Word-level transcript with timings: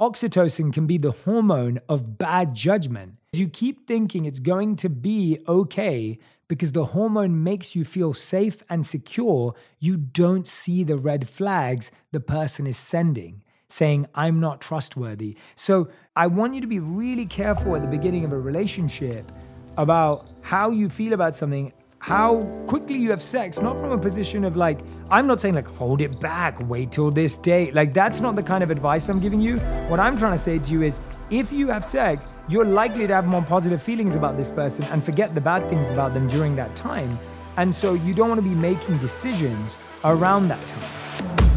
oxytocin 0.00 0.72
can 0.72 0.86
be 0.86 0.96
the 0.96 1.12
hormone 1.12 1.78
of 1.88 2.16
bad 2.16 2.54
judgment. 2.54 3.16
You 3.32 3.48
keep 3.48 3.86
thinking 3.86 4.24
it's 4.24 4.40
going 4.40 4.76
to 4.76 4.88
be 4.88 5.38
okay 5.46 6.18
because 6.48 6.72
the 6.72 6.86
hormone 6.86 7.44
makes 7.44 7.76
you 7.76 7.84
feel 7.84 8.14
safe 8.14 8.62
and 8.70 8.84
secure. 8.84 9.54
You 9.78 9.98
don't 9.98 10.48
see 10.48 10.82
the 10.82 10.96
red 10.96 11.28
flags 11.28 11.92
the 12.12 12.18
person 12.18 12.66
is 12.66 12.78
sending, 12.78 13.44
saying, 13.68 14.06
I'm 14.14 14.40
not 14.40 14.60
trustworthy. 14.60 15.36
So 15.54 15.90
I 16.16 16.26
want 16.26 16.54
you 16.54 16.60
to 16.62 16.66
be 16.66 16.80
really 16.80 17.26
careful 17.26 17.76
at 17.76 17.82
the 17.82 17.88
beginning 17.88 18.24
of 18.24 18.32
a 18.32 18.40
relationship 18.40 19.30
about 19.76 20.26
how 20.40 20.70
you 20.70 20.88
feel 20.88 21.12
about 21.12 21.34
something 21.34 21.72
how 22.00 22.44
quickly 22.66 22.96
you 22.96 23.10
have 23.10 23.20
sex, 23.20 23.60
not 23.60 23.78
from 23.78 23.92
a 23.92 23.98
position 23.98 24.44
of 24.44 24.56
like, 24.56 24.80
I'm 25.10 25.26
not 25.26 25.40
saying 25.40 25.54
like, 25.54 25.68
hold 25.68 26.00
it 26.00 26.18
back, 26.18 26.58
wait 26.66 26.90
till 26.92 27.10
this 27.10 27.36
day. 27.36 27.70
Like, 27.72 27.92
that's 27.92 28.20
not 28.20 28.36
the 28.36 28.42
kind 28.42 28.64
of 28.64 28.70
advice 28.70 29.08
I'm 29.10 29.20
giving 29.20 29.40
you. 29.40 29.58
What 29.88 30.00
I'm 30.00 30.16
trying 30.16 30.32
to 30.32 30.38
say 30.38 30.58
to 30.58 30.72
you 30.72 30.82
is, 30.82 30.98
if 31.30 31.52
you 31.52 31.68
have 31.68 31.84
sex, 31.84 32.26
you're 32.48 32.64
likely 32.64 33.06
to 33.06 33.14
have 33.14 33.26
more 33.26 33.42
positive 33.42 33.82
feelings 33.82 34.14
about 34.14 34.38
this 34.38 34.50
person 34.50 34.84
and 34.84 35.04
forget 35.04 35.34
the 35.34 35.42
bad 35.42 35.68
things 35.68 35.90
about 35.90 36.14
them 36.14 36.26
during 36.26 36.56
that 36.56 36.74
time. 36.74 37.18
And 37.58 37.74
so 37.74 37.92
you 37.92 38.14
don't 38.14 38.30
want 38.30 38.42
to 38.42 38.48
be 38.48 38.54
making 38.54 38.96
decisions 38.98 39.76
around 40.02 40.48
that 40.48 40.66
time. 40.68 41.49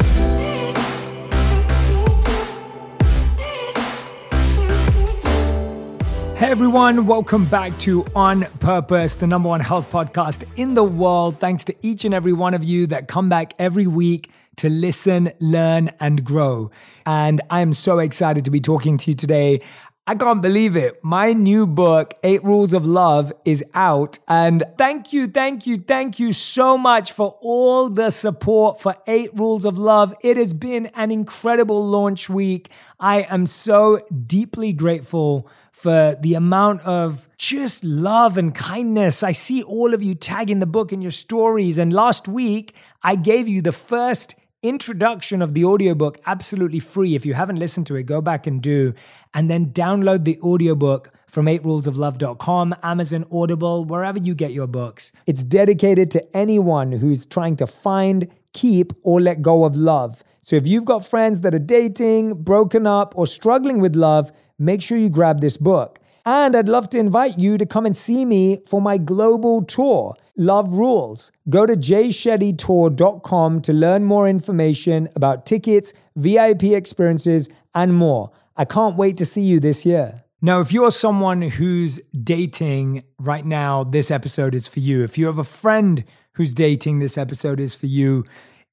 Hey 6.44 6.50
everyone, 6.50 7.06
welcome 7.06 7.46
back 7.46 7.76
to 7.78 8.04
On 8.14 8.42
Purpose, 8.60 9.14
the 9.14 9.26
number 9.26 9.48
one 9.48 9.60
health 9.60 9.90
podcast 9.90 10.44
in 10.56 10.74
the 10.74 10.84
world. 10.84 11.40
Thanks 11.40 11.64
to 11.64 11.74
each 11.80 12.04
and 12.04 12.12
every 12.12 12.34
one 12.34 12.52
of 12.52 12.62
you 12.62 12.86
that 12.88 13.08
come 13.08 13.30
back 13.30 13.54
every 13.58 13.86
week 13.86 14.30
to 14.56 14.68
listen, 14.68 15.32
learn, 15.40 15.88
and 16.00 16.22
grow. 16.22 16.70
And 17.06 17.40
I 17.48 17.62
am 17.62 17.72
so 17.72 17.98
excited 17.98 18.44
to 18.44 18.50
be 18.50 18.60
talking 18.60 18.98
to 18.98 19.12
you 19.12 19.14
today. 19.14 19.62
I 20.06 20.16
can't 20.16 20.42
believe 20.42 20.76
it. 20.76 21.02
My 21.02 21.32
new 21.32 21.66
book, 21.66 22.12
Eight 22.22 22.44
Rules 22.44 22.74
of 22.74 22.84
Love, 22.84 23.32
is 23.46 23.64
out. 23.72 24.18
And 24.28 24.64
thank 24.76 25.14
you, 25.14 25.26
thank 25.26 25.66
you, 25.66 25.78
thank 25.78 26.18
you 26.18 26.34
so 26.34 26.76
much 26.76 27.12
for 27.12 27.38
all 27.40 27.88
the 27.88 28.10
support 28.10 28.82
for 28.82 28.94
Eight 29.06 29.30
Rules 29.32 29.64
of 29.64 29.78
Love. 29.78 30.14
It 30.20 30.36
has 30.36 30.52
been 30.52 30.88
an 30.88 31.10
incredible 31.10 31.88
launch 31.88 32.28
week. 32.28 32.68
I 33.00 33.22
am 33.30 33.46
so 33.46 34.06
deeply 34.26 34.74
grateful 34.74 35.48
for 35.84 36.16
the 36.18 36.32
amount 36.32 36.80
of 36.80 37.28
just 37.36 37.84
love 37.84 38.38
and 38.38 38.54
kindness. 38.54 39.22
I 39.22 39.32
see 39.32 39.62
all 39.62 39.92
of 39.92 40.02
you 40.02 40.14
tagging 40.14 40.60
the 40.60 40.66
book 40.66 40.94
in 40.94 41.02
your 41.02 41.10
stories. 41.10 41.76
And 41.76 41.92
last 41.92 42.26
week, 42.26 42.74
I 43.02 43.16
gave 43.16 43.48
you 43.48 43.60
the 43.60 43.70
first 43.70 44.34
introduction 44.62 45.42
of 45.42 45.52
the 45.52 45.66
audiobook 45.66 46.18
absolutely 46.24 46.78
free. 46.80 47.14
If 47.14 47.26
you 47.26 47.34
haven't 47.34 47.58
listened 47.58 47.86
to 47.88 47.96
it, 47.96 48.04
go 48.04 48.22
back 48.22 48.46
and 48.46 48.62
do. 48.62 48.94
And 49.34 49.50
then 49.50 49.72
download 49.72 50.24
the 50.24 50.40
audiobook 50.40 51.12
from 51.26 51.44
8rulesoflove.com, 51.44 52.76
Amazon 52.82 53.26
Audible, 53.30 53.84
wherever 53.84 54.18
you 54.18 54.34
get 54.34 54.52
your 54.52 54.66
books. 54.66 55.12
It's 55.26 55.44
dedicated 55.44 56.10
to 56.12 56.34
anyone 56.34 56.92
who's 56.92 57.26
trying 57.26 57.56
to 57.56 57.66
find, 57.66 58.30
keep, 58.54 58.92
or 59.02 59.20
let 59.20 59.42
go 59.42 59.64
of 59.64 59.76
love. 59.76 60.24
So 60.40 60.56
if 60.56 60.66
you've 60.66 60.86
got 60.86 61.06
friends 61.06 61.42
that 61.42 61.54
are 61.54 61.58
dating, 61.58 62.42
broken 62.42 62.86
up, 62.86 63.12
or 63.16 63.26
struggling 63.26 63.80
with 63.80 63.94
love, 63.94 64.32
make 64.58 64.80
sure 64.80 64.96
you 64.96 65.10
grab 65.10 65.40
this 65.40 65.58
book. 65.58 65.98
And 66.26 66.56
I'd 66.56 66.68
love 66.68 66.88
to 66.90 66.98
invite 66.98 67.38
you 67.38 67.58
to 67.58 67.66
come 67.66 67.84
and 67.84 67.94
see 67.94 68.24
me 68.24 68.62
for 68.66 68.80
my 68.80 68.96
global 68.96 69.62
tour, 69.62 70.16
Love 70.38 70.72
Rules. 70.72 71.30
Go 71.50 71.66
to 71.66 71.76
jayshettytour.com 71.76 73.60
to 73.60 73.72
learn 73.72 74.04
more 74.04 74.26
information 74.26 75.08
about 75.14 75.44
tickets, 75.44 75.92
VIP 76.16 76.64
experiences, 76.64 77.50
and 77.74 77.94
more. 77.94 78.30
I 78.56 78.64
can't 78.64 78.96
wait 78.96 79.18
to 79.18 79.26
see 79.26 79.42
you 79.42 79.60
this 79.60 79.84
year. 79.84 80.24
Now, 80.40 80.60
if 80.60 80.72
you're 80.72 80.90
someone 80.90 81.42
who's 81.42 82.00
dating 82.22 83.04
right 83.18 83.44
now, 83.44 83.84
this 83.84 84.10
episode 84.10 84.54
is 84.54 84.66
for 84.66 84.80
you. 84.80 85.02
If 85.02 85.16
you 85.16 85.26
have 85.26 85.38
a 85.38 85.44
friend 85.44 86.04
who's 86.32 86.52
dating, 86.52 86.98
this 86.98 87.16
episode 87.16 87.60
is 87.60 87.74
for 87.74 87.86
you. 87.86 88.24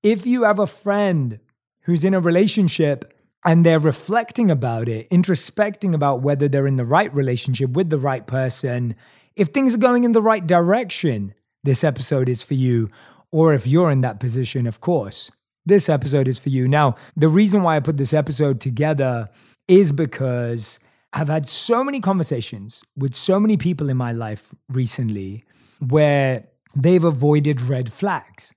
If 0.03 0.25
you 0.25 0.44
have 0.44 0.59
a 0.59 0.67
friend 0.67 1.39
who's 1.81 2.03
in 2.03 2.13
a 2.13 2.19
relationship, 2.19 3.13
and 3.44 3.66
they're 3.66 3.79
reflecting 3.79 4.51
about 4.51 4.88
it, 4.88 5.09
introspecting 5.09 5.94
about 5.94 6.22
whether 6.22 6.47
they're 6.47 6.67
in 6.67 6.75
the 6.75 6.85
right 6.85 7.13
relationship 7.13 7.72
with 7.72 7.89
the 7.89 7.97
right 7.97 8.28
person, 8.28 8.95
if 9.35 9.50
things 9.50 9.73
are 9.73 9.79
going 9.79 10.03
in 10.03 10.11
the 10.11 10.22
right 10.22 10.45
direction, 10.45 11.34
this 11.63 11.84
episode 11.84 12.29
is 12.29 12.44
for 12.44 12.53
you. 12.53 12.90
Or 13.31 13.53
if 13.53 13.66
you're 13.66 13.91
in 13.91 14.01
that 14.01 14.19
position, 14.19 14.67
of 14.67 14.79
course, 14.79 15.31
this 15.66 15.90
episode 15.90 16.28
is 16.28 16.38
for 16.38 16.50
you. 16.50 16.67
Now, 16.67 16.95
the 17.16 17.29
reason 17.29 17.63
why 17.63 17.78
I 17.78 17.79
put 17.79 17.97
this 17.97 18.13
episode 18.13 18.59
together 18.59 19.29
is 19.67 19.91
because 19.91 20.79
I've 21.13 21.29
had 21.29 21.47
so 21.47 21.84
many 21.84 22.00
conversations 22.00 22.84
with 22.95 23.13
so 23.13 23.40
many 23.40 23.57
people 23.57 23.90
in 23.90 23.97
my 23.97 24.11
life 24.11 24.53
recently 24.69 25.44
where 25.79 26.47
they've 26.75 27.03
avoided 27.03 27.61
red 27.61 27.91
flags. 27.91 28.53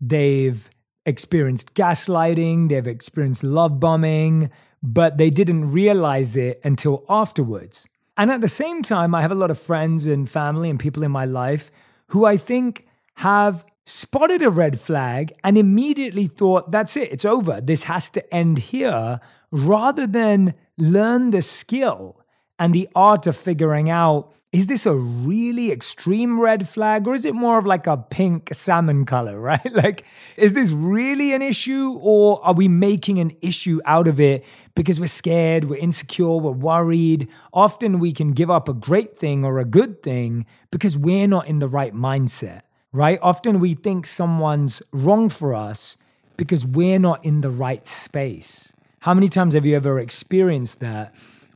They've 0.00 0.68
experienced 1.04 1.74
gaslighting, 1.74 2.68
they've 2.68 2.86
experienced 2.86 3.42
love 3.42 3.80
bombing, 3.80 4.50
but 4.82 5.18
they 5.18 5.30
didn't 5.30 5.70
realize 5.70 6.36
it 6.36 6.60
until 6.64 7.04
afterwards. 7.08 7.86
And 8.16 8.30
at 8.30 8.40
the 8.40 8.48
same 8.48 8.82
time, 8.82 9.14
I 9.14 9.22
have 9.22 9.32
a 9.32 9.36
lot 9.36 9.50
of 9.50 9.58
friends 9.58 10.06
and 10.06 10.28
family 10.28 10.68
and 10.68 10.78
people 10.78 11.02
in 11.02 11.10
my 11.10 11.24
life 11.24 11.70
who 12.08 12.24
I 12.24 12.36
think 12.36 12.86
have 13.16 13.64
spotted 13.84 14.42
a 14.42 14.50
red 14.50 14.80
flag 14.80 15.32
and 15.42 15.58
immediately 15.58 16.26
thought, 16.26 16.70
that's 16.70 16.96
it, 16.96 17.10
it's 17.10 17.24
over. 17.24 17.60
This 17.60 17.84
has 17.84 18.10
to 18.10 18.34
end 18.34 18.58
here, 18.58 19.20
rather 19.50 20.06
than 20.06 20.54
learn 20.78 21.30
the 21.30 21.42
skill 21.42 22.20
and 22.58 22.74
the 22.74 22.88
art 22.94 23.26
of 23.26 23.36
figuring 23.36 23.90
out 23.90 24.32
is 24.52 24.66
this 24.66 24.84
a 24.84 24.94
really 24.94 25.72
extreme 25.72 26.38
red 26.38 26.68
flag 26.68 27.08
or 27.08 27.14
is 27.14 27.24
it 27.24 27.34
more 27.34 27.58
of 27.58 27.64
like 27.64 27.86
a 27.86 27.96
pink 27.96 28.50
salmon 28.52 29.06
color, 29.06 29.40
right? 29.40 29.72
Like, 29.72 30.04
is 30.36 30.52
this 30.52 30.70
really 30.70 31.32
an 31.32 31.40
issue 31.40 31.98
or 32.00 32.44
are 32.44 32.52
we 32.52 32.68
making 32.68 33.18
an 33.18 33.32
issue 33.40 33.80
out 33.86 34.06
of 34.06 34.20
it 34.20 34.44
because 34.74 35.00
we're 35.00 35.06
scared, 35.06 35.64
we're 35.64 35.76
insecure, 35.76 36.36
we're 36.36 36.52
worried? 36.52 37.28
Often 37.54 37.98
we 37.98 38.12
can 38.12 38.32
give 38.32 38.50
up 38.50 38.68
a 38.68 38.74
great 38.74 39.16
thing 39.16 39.42
or 39.42 39.58
a 39.58 39.64
good 39.64 40.02
thing 40.02 40.44
because 40.70 40.98
we're 40.98 41.28
not 41.28 41.46
in 41.46 41.58
the 41.58 41.68
right 41.68 41.94
mindset, 41.94 42.60
right? 42.92 43.18
Often 43.22 43.58
we 43.58 43.72
think 43.72 44.04
someone's 44.04 44.82
wrong 44.92 45.30
for 45.30 45.54
us 45.54 45.96
because 46.36 46.66
we're 46.66 46.98
not 46.98 47.24
in 47.24 47.40
the 47.40 47.50
right 47.50 47.86
space. 47.86 48.74
How 49.00 49.14
many 49.14 49.28
times 49.28 49.54
have 49.54 49.64
you 49.64 49.74
ever 49.76 49.98
experienced 49.98 50.80
that? 50.80 51.14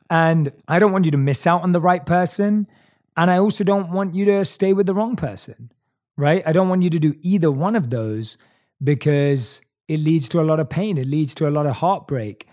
And 0.08 0.52
I 0.66 0.78
don't 0.78 0.92
want 0.92 1.04
you 1.04 1.10
to 1.10 1.18
miss 1.18 1.46
out 1.46 1.62
on 1.62 1.72
the 1.72 1.80
right 1.80 2.04
person. 2.04 2.66
And 3.16 3.30
I 3.30 3.38
also 3.38 3.64
don't 3.64 3.90
want 3.90 4.14
you 4.14 4.24
to 4.26 4.44
stay 4.44 4.72
with 4.72 4.86
the 4.86 4.94
wrong 4.94 5.16
person, 5.16 5.72
right? 6.16 6.42
I 6.46 6.52
don't 6.52 6.68
want 6.68 6.82
you 6.82 6.90
to 6.90 6.98
do 6.98 7.14
either 7.22 7.50
one 7.50 7.74
of 7.74 7.90
those 7.90 8.36
because 8.82 9.62
it 9.88 10.00
leads 10.00 10.28
to 10.30 10.40
a 10.40 10.44
lot 10.44 10.60
of 10.60 10.68
pain. 10.68 10.98
It 10.98 11.06
leads 11.06 11.34
to 11.36 11.48
a 11.48 11.50
lot 11.50 11.66
of 11.66 11.76
heartbreak. 11.76 12.46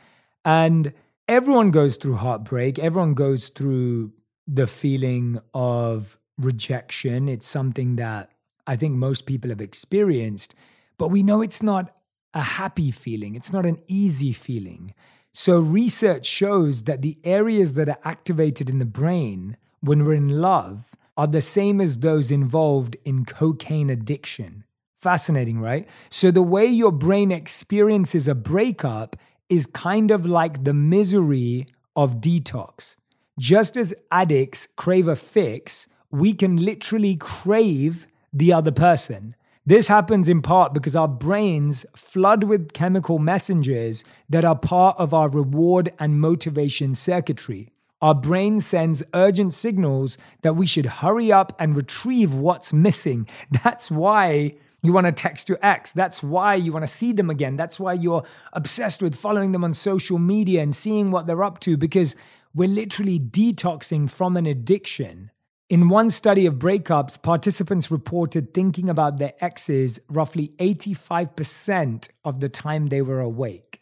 And 0.46 0.94
everyone 1.28 1.72
goes 1.72 1.98
through 1.98 2.16
heartbreak. 2.16 2.80
Everyone 2.80 3.14
goes 3.14 3.50
through 3.50 4.14
the 4.48 4.68
feeling 4.68 5.40
of 5.54 6.18
rejection. 6.38 7.28
It's 7.28 7.48
something 7.48 7.96
that 7.98 8.32
I 8.68 8.76
think 8.76 8.96
most 8.96 9.26
people 9.26 9.50
have 9.50 9.62
experienced, 9.62 10.56
but 10.98 11.10
we 11.10 11.24
know 11.24 11.42
it's 11.42 11.64
not 11.64 11.94
a 12.34 12.42
happy 12.42 12.92
feeling. 12.92 13.36
It's 13.36 13.52
not 13.52 13.66
an 13.66 13.80
easy 13.88 14.34
feeling. 14.34 14.94
So, 15.34 15.60
research 15.60 16.26
shows 16.26 16.84
that 16.84 17.02
the 17.02 17.18
areas 17.24 17.74
that 17.74 17.90
are 17.90 18.00
activated 18.04 18.70
in 18.70 18.80
the 18.80 18.86
brain 18.86 19.58
when 19.84 20.06
we're 20.06 20.14
in 20.14 20.42
love 20.42 20.96
are 21.18 21.28
the 21.28 21.42
same 21.42 21.82
as 21.82 22.00
those 22.00 22.32
involved 22.32 22.96
in 23.04 23.26
cocaine 23.26 23.90
addiction. 23.90 24.64
Fascinating, 24.98 25.60
right? 25.60 25.88
So, 26.10 26.32
the 26.32 26.42
way 26.42 26.66
your 26.66 26.94
brain 26.94 27.32
experiences 27.32 28.28
a 28.28 28.34
breakup 28.34 29.18
is 29.50 29.66
kind 29.68 30.10
of 30.10 30.26
like 30.26 30.64
the 30.64 30.74
misery 30.74 31.68
of 31.96 32.22
detox. 32.22 32.96
Just 33.38 33.76
as 33.76 33.94
addicts 34.10 34.70
crave 34.78 35.08
a 35.10 35.18
fix, 35.18 35.88
we 36.10 36.34
can 36.34 36.56
literally 36.56 37.18
crave 37.18 38.08
the 38.32 38.54
other 38.54 38.72
person. 38.72 39.36
This 39.66 39.88
happens 39.88 40.30
in 40.30 40.42
part 40.42 40.74
because 40.74 40.96
our 40.96 41.08
brains 41.08 41.86
flood 41.96 42.46
with 42.46 42.74
chemical 42.74 43.20
messengers 43.20 44.06
that 44.30 44.46
are 44.46 44.58
part 44.58 44.98
of 44.98 45.14
our 45.14 45.30
reward 45.30 45.92
and 46.00 46.20
motivation 46.20 46.96
circuitry. 46.96 47.74
Our 48.04 48.14
brain 48.14 48.60
sends 48.60 49.02
urgent 49.14 49.54
signals 49.54 50.18
that 50.42 50.58
we 50.58 50.68
should 50.68 50.86
hurry 50.86 51.32
up 51.32 51.56
and 51.58 51.74
retrieve 51.74 52.36
what's 52.36 52.74
missing. 52.74 53.30
That's 53.64 53.90
why 53.90 54.56
you 54.82 54.92
want 54.92 55.06
to 55.06 55.14
text 55.14 55.48
your 55.48 55.58
ex. 55.62 55.94
That's 55.94 56.22
why 56.22 56.56
you 56.56 56.74
want 56.74 56.84
to 56.84 56.94
see 56.94 57.14
them 57.14 57.30
again. 57.30 57.56
That's 57.56 57.80
why 57.80 57.94
you're 57.94 58.26
obsessed 58.52 59.02
with 59.02 59.16
following 59.16 59.54
them 59.54 59.64
on 59.64 59.72
social 59.72 60.20
media 60.20 60.62
and 60.62 60.76
seeing 60.76 61.12
what 61.12 61.28
they're 61.28 61.46
up 61.46 61.60
to 61.60 61.78
because 61.78 62.18
we're 62.54 62.68
literally 62.68 63.22
detoxing 63.22 64.10
from 64.10 64.36
an 64.36 64.46
addiction. 64.46 65.32
In 65.70 65.88
one 65.88 66.10
study 66.10 66.46
of 66.46 66.56
breakups, 66.56 67.22
participants 67.22 67.90
reported 67.90 68.54
thinking 68.54 68.90
about 68.90 69.18
their 69.18 69.32
exes 69.40 70.02
roughly 70.10 70.50
85% 70.60 72.10
of 72.26 72.42
the 72.42 72.50
time 72.50 72.88
they 72.88 73.02
were 73.02 73.22
awake. 73.22 73.80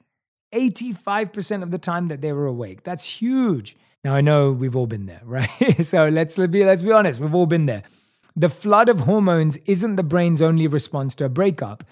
85% 0.54 1.64
of 1.64 1.72
the 1.72 1.80
time 1.80 2.06
that 2.06 2.22
they 2.22 2.32
were 2.34 2.46
awake. 2.46 2.84
That's 2.84 3.06
huge. 3.06 3.76
Now 4.04 4.16
I 4.16 4.22
know 4.22 4.52
we've 4.52 4.76
all 4.76 4.88
been 4.88 5.06
there, 5.06 5.22
right? 5.26 5.86
so 5.86 6.08
let's 6.10 6.38
be 6.38 6.64
let's 6.64 6.82
be 6.82 6.92
honest, 6.92 7.20
we've 7.20 7.36
all 7.36 7.46
been 7.46 7.66
there. 7.66 7.84
The 8.36 8.50
flood 8.50 8.88
of 8.90 9.02
hormones 9.02 9.58
isn't 9.66 9.98
the 9.98 10.04
brain's 10.04 10.42
only 10.42 10.68
response 10.68 11.16
to 11.16 11.26
a 11.26 11.30
breakup. 11.30 11.84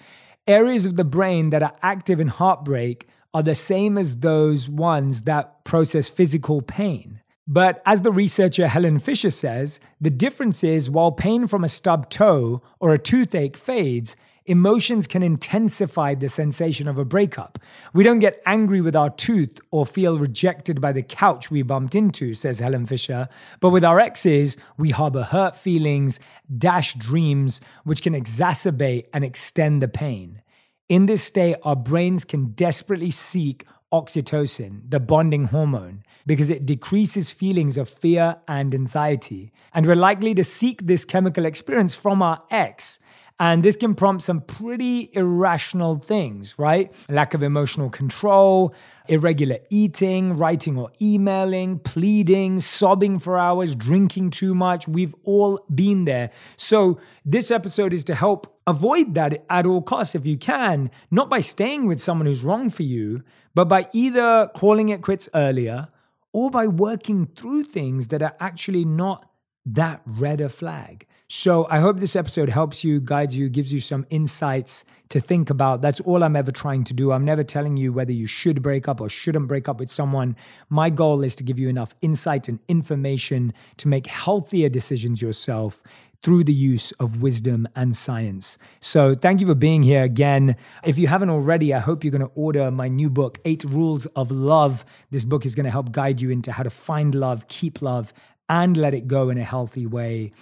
Areas 0.46 0.86
of 0.86 0.96
the 0.96 1.04
brain 1.04 1.50
that 1.50 1.62
are 1.62 1.76
active 1.82 2.18
in 2.18 2.28
heartbreak 2.28 3.06
are 3.34 3.42
the 3.42 3.54
same 3.54 3.98
as 3.98 4.18
those 4.18 4.68
ones 4.68 5.22
that 5.22 5.64
process 5.64 6.08
physical 6.08 6.62
pain. 6.62 7.20
But 7.46 7.82
as 7.84 8.02
the 8.02 8.12
researcher 8.12 8.68
Helen 8.68 9.00
Fisher 9.00 9.30
says, 9.30 9.80
the 10.00 10.10
difference 10.10 10.64
is 10.64 10.88
while 10.88 11.12
pain 11.12 11.46
from 11.46 11.62
a 11.62 11.68
stubbed 11.68 12.10
toe 12.10 12.62
or 12.78 12.92
a 12.92 12.98
toothache 12.98 13.56
fades, 13.56 14.16
emotions 14.46 15.06
can 15.06 15.22
intensify 15.22 16.14
the 16.14 16.28
sensation 16.28 16.88
of 16.88 16.98
a 16.98 17.04
breakup. 17.04 17.58
We 17.92 18.04
don't 18.04 18.18
get 18.18 18.42
angry 18.46 18.80
with 18.80 18.96
our 18.96 19.10
tooth 19.10 19.60
or 19.70 19.86
feel 19.86 20.18
rejected 20.18 20.80
by 20.80 20.92
the 20.92 21.02
couch 21.02 21.50
we 21.50 21.62
bumped 21.62 21.94
into, 21.94 22.34
says 22.34 22.58
Helen 22.58 22.86
Fisher. 22.86 23.28
But 23.60 23.70
with 23.70 23.84
our 23.84 24.00
exes, 24.00 24.56
we 24.76 24.90
harbor 24.90 25.22
hurt 25.22 25.56
feelings, 25.56 26.18
dash 26.56 26.94
dreams, 26.94 27.60
which 27.84 28.02
can 28.02 28.14
exacerbate 28.14 29.04
and 29.12 29.24
extend 29.24 29.82
the 29.82 29.88
pain. 29.88 30.42
In 30.88 31.06
this 31.06 31.22
state, 31.22 31.56
our 31.62 31.76
brains 31.76 32.24
can 32.24 32.52
desperately 32.52 33.12
seek 33.12 33.64
oxytocin, 33.92 34.82
the 34.88 35.00
bonding 35.00 35.46
hormone, 35.46 36.02
because 36.26 36.50
it 36.50 36.66
decreases 36.66 37.30
feelings 37.30 37.76
of 37.76 37.88
fear 37.88 38.36
and 38.46 38.74
anxiety. 38.74 39.52
And 39.72 39.86
we're 39.86 39.96
likely 39.96 40.34
to 40.34 40.44
seek 40.44 40.86
this 40.86 41.04
chemical 41.04 41.44
experience 41.44 41.94
from 41.94 42.22
our 42.22 42.42
ex 42.50 42.98
and 43.40 43.62
this 43.62 43.74
can 43.74 43.94
prompt 43.94 44.22
some 44.22 44.42
pretty 44.42 45.08
irrational 45.14 45.96
things, 45.96 46.58
right? 46.58 46.92
Lack 47.08 47.32
of 47.32 47.42
emotional 47.42 47.88
control, 47.88 48.74
irregular 49.08 49.56
eating, 49.70 50.36
writing 50.36 50.76
or 50.76 50.90
emailing, 51.00 51.78
pleading, 51.78 52.60
sobbing 52.60 53.18
for 53.18 53.38
hours, 53.38 53.74
drinking 53.74 54.28
too 54.28 54.54
much. 54.54 54.86
We've 54.86 55.14
all 55.24 55.64
been 55.74 56.04
there. 56.04 56.30
So, 56.58 57.00
this 57.24 57.50
episode 57.50 57.94
is 57.94 58.04
to 58.04 58.14
help 58.14 58.60
avoid 58.66 59.14
that 59.14 59.42
at 59.48 59.64
all 59.64 59.80
costs 59.80 60.14
if 60.14 60.26
you 60.26 60.36
can, 60.36 60.90
not 61.10 61.30
by 61.30 61.40
staying 61.40 61.86
with 61.86 61.98
someone 61.98 62.26
who's 62.26 62.44
wrong 62.44 62.68
for 62.68 62.82
you, 62.82 63.22
but 63.54 63.64
by 63.70 63.88
either 63.94 64.50
calling 64.54 64.90
it 64.90 65.00
quits 65.00 65.30
earlier 65.34 65.88
or 66.34 66.50
by 66.50 66.66
working 66.66 67.26
through 67.26 67.64
things 67.64 68.08
that 68.08 68.22
are 68.22 68.36
actually 68.38 68.84
not 68.84 69.30
that 69.64 70.02
red 70.04 70.42
a 70.42 70.50
flag. 70.50 71.06
So 71.32 71.68
I 71.70 71.78
hope 71.78 72.00
this 72.00 72.16
episode 72.16 72.48
helps 72.48 72.82
you, 72.82 73.00
guides 73.00 73.36
you, 73.36 73.48
gives 73.48 73.72
you 73.72 73.80
some 73.80 74.04
insights 74.10 74.84
to 75.10 75.20
think 75.20 75.48
about. 75.48 75.80
That's 75.80 76.00
all 76.00 76.24
I'm 76.24 76.34
ever 76.34 76.50
trying 76.50 76.82
to 76.82 76.92
do. 76.92 77.12
I'm 77.12 77.24
never 77.24 77.44
telling 77.44 77.76
you 77.76 77.92
whether 77.92 78.10
you 78.10 78.26
should 78.26 78.62
break 78.62 78.88
up 78.88 79.00
or 79.00 79.08
shouldn't 79.08 79.46
break 79.46 79.68
up 79.68 79.78
with 79.78 79.88
someone. 79.88 80.34
My 80.70 80.90
goal 80.90 81.22
is 81.22 81.36
to 81.36 81.44
give 81.44 81.56
you 81.56 81.68
enough 81.68 81.94
insight 82.02 82.48
and 82.48 82.58
information 82.66 83.52
to 83.76 83.86
make 83.86 84.08
healthier 84.08 84.68
decisions 84.68 85.22
yourself 85.22 85.84
through 86.24 86.42
the 86.42 86.52
use 86.52 86.90
of 86.98 87.22
wisdom 87.22 87.68
and 87.76 87.96
science. 87.96 88.58
So, 88.80 89.14
thank 89.14 89.40
you 89.40 89.46
for 89.46 89.54
being 89.54 89.84
here 89.84 90.02
again. 90.02 90.56
If 90.82 90.98
you 90.98 91.06
haven't 91.06 91.30
already, 91.30 91.72
I 91.72 91.78
hope 91.78 92.02
you're 92.02 92.10
going 92.10 92.26
to 92.26 92.32
order 92.34 92.72
my 92.72 92.88
new 92.88 93.08
book, 93.08 93.38
Eight 93.44 93.62
Rules 93.62 94.06
of 94.16 94.32
Love. 94.32 94.84
This 95.12 95.24
book 95.24 95.46
is 95.46 95.54
going 95.54 95.64
to 95.66 95.70
help 95.70 95.92
guide 95.92 96.20
you 96.20 96.30
into 96.30 96.50
how 96.50 96.64
to 96.64 96.70
find 96.70 97.14
love, 97.14 97.46
keep 97.46 97.80
love, 97.82 98.12
and 98.48 98.76
let 98.76 98.94
it 98.94 99.06
go 99.06 99.30
in 99.30 99.38
a 99.38 99.44
healthy 99.44 99.86
way. 99.86 100.32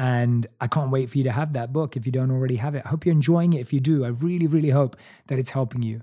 And 0.00 0.46
I 0.62 0.66
can't 0.66 0.90
wait 0.90 1.10
for 1.10 1.18
you 1.18 1.24
to 1.24 1.30
have 1.30 1.52
that 1.52 1.74
book 1.74 1.94
if 1.94 2.06
you 2.06 2.12
don't 2.12 2.30
already 2.30 2.56
have 2.56 2.74
it. 2.74 2.80
I 2.86 2.88
hope 2.88 3.04
you're 3.04 3.12
enjoying 3.12 3.52
it. 3.52 3.60
If 3.60 3.70
you 3.70 3.80
do, 3.80 4.02
I 4.02 4.08
really, 4.08 4.46
really 4.46 4.70
hope 4.70 4.96
that 5.26 5.38
it's 5.38 5.50
helping 5.50 5.82
you. 5.82 6.00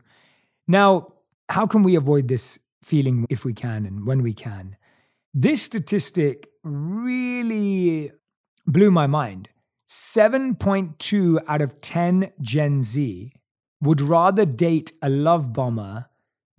Now, 0.68 1.14
how 1.50 1.66
can 1.66 1.82
we 1.82 1.96
avoid 1.96 2.28
this 2.28 2.60
feeling 2.84 3.26
if 3.28 3.44
we 3.44 3.56
can 3.56 3.88
and 3.88 4.06
when 4.06 4.22
we 4.22 4.34
can? 4.34 4.78
This 5.34 5.64
statistic 5.64 6.48
really 6.64 8.12
blew 8.68 8.92
my 8.92 9.08
mind. 9.08 9.50
7.2 9.90 11.40
out 11.48 11.64
of 11.64 11.82
10 11.82 12.34
Gen 12.40 12.84
Z 12.84 13.34
would 13.82 14.00
rather 14.00 14.46
date 14.46 14.92
a 15.02 15.10
love 15.10 15.54
bomber 15.54 16.06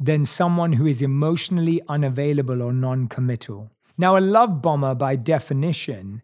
than 0.00 0.25
someone 0.25 0.73
who 0.73 0.87
is 0.87 1.00
emotionally 1.00 1.82
unavailable 1.88 2.61
or 2.61 2.73
non 2.73 3.06
committal. 3.06 3.70
Now, 3.96 4.17
a 4.17 4.20
love 4.20 4.61
bomber, 4.61 4.96
by 4.96 5.14
definition, 5.14 6.20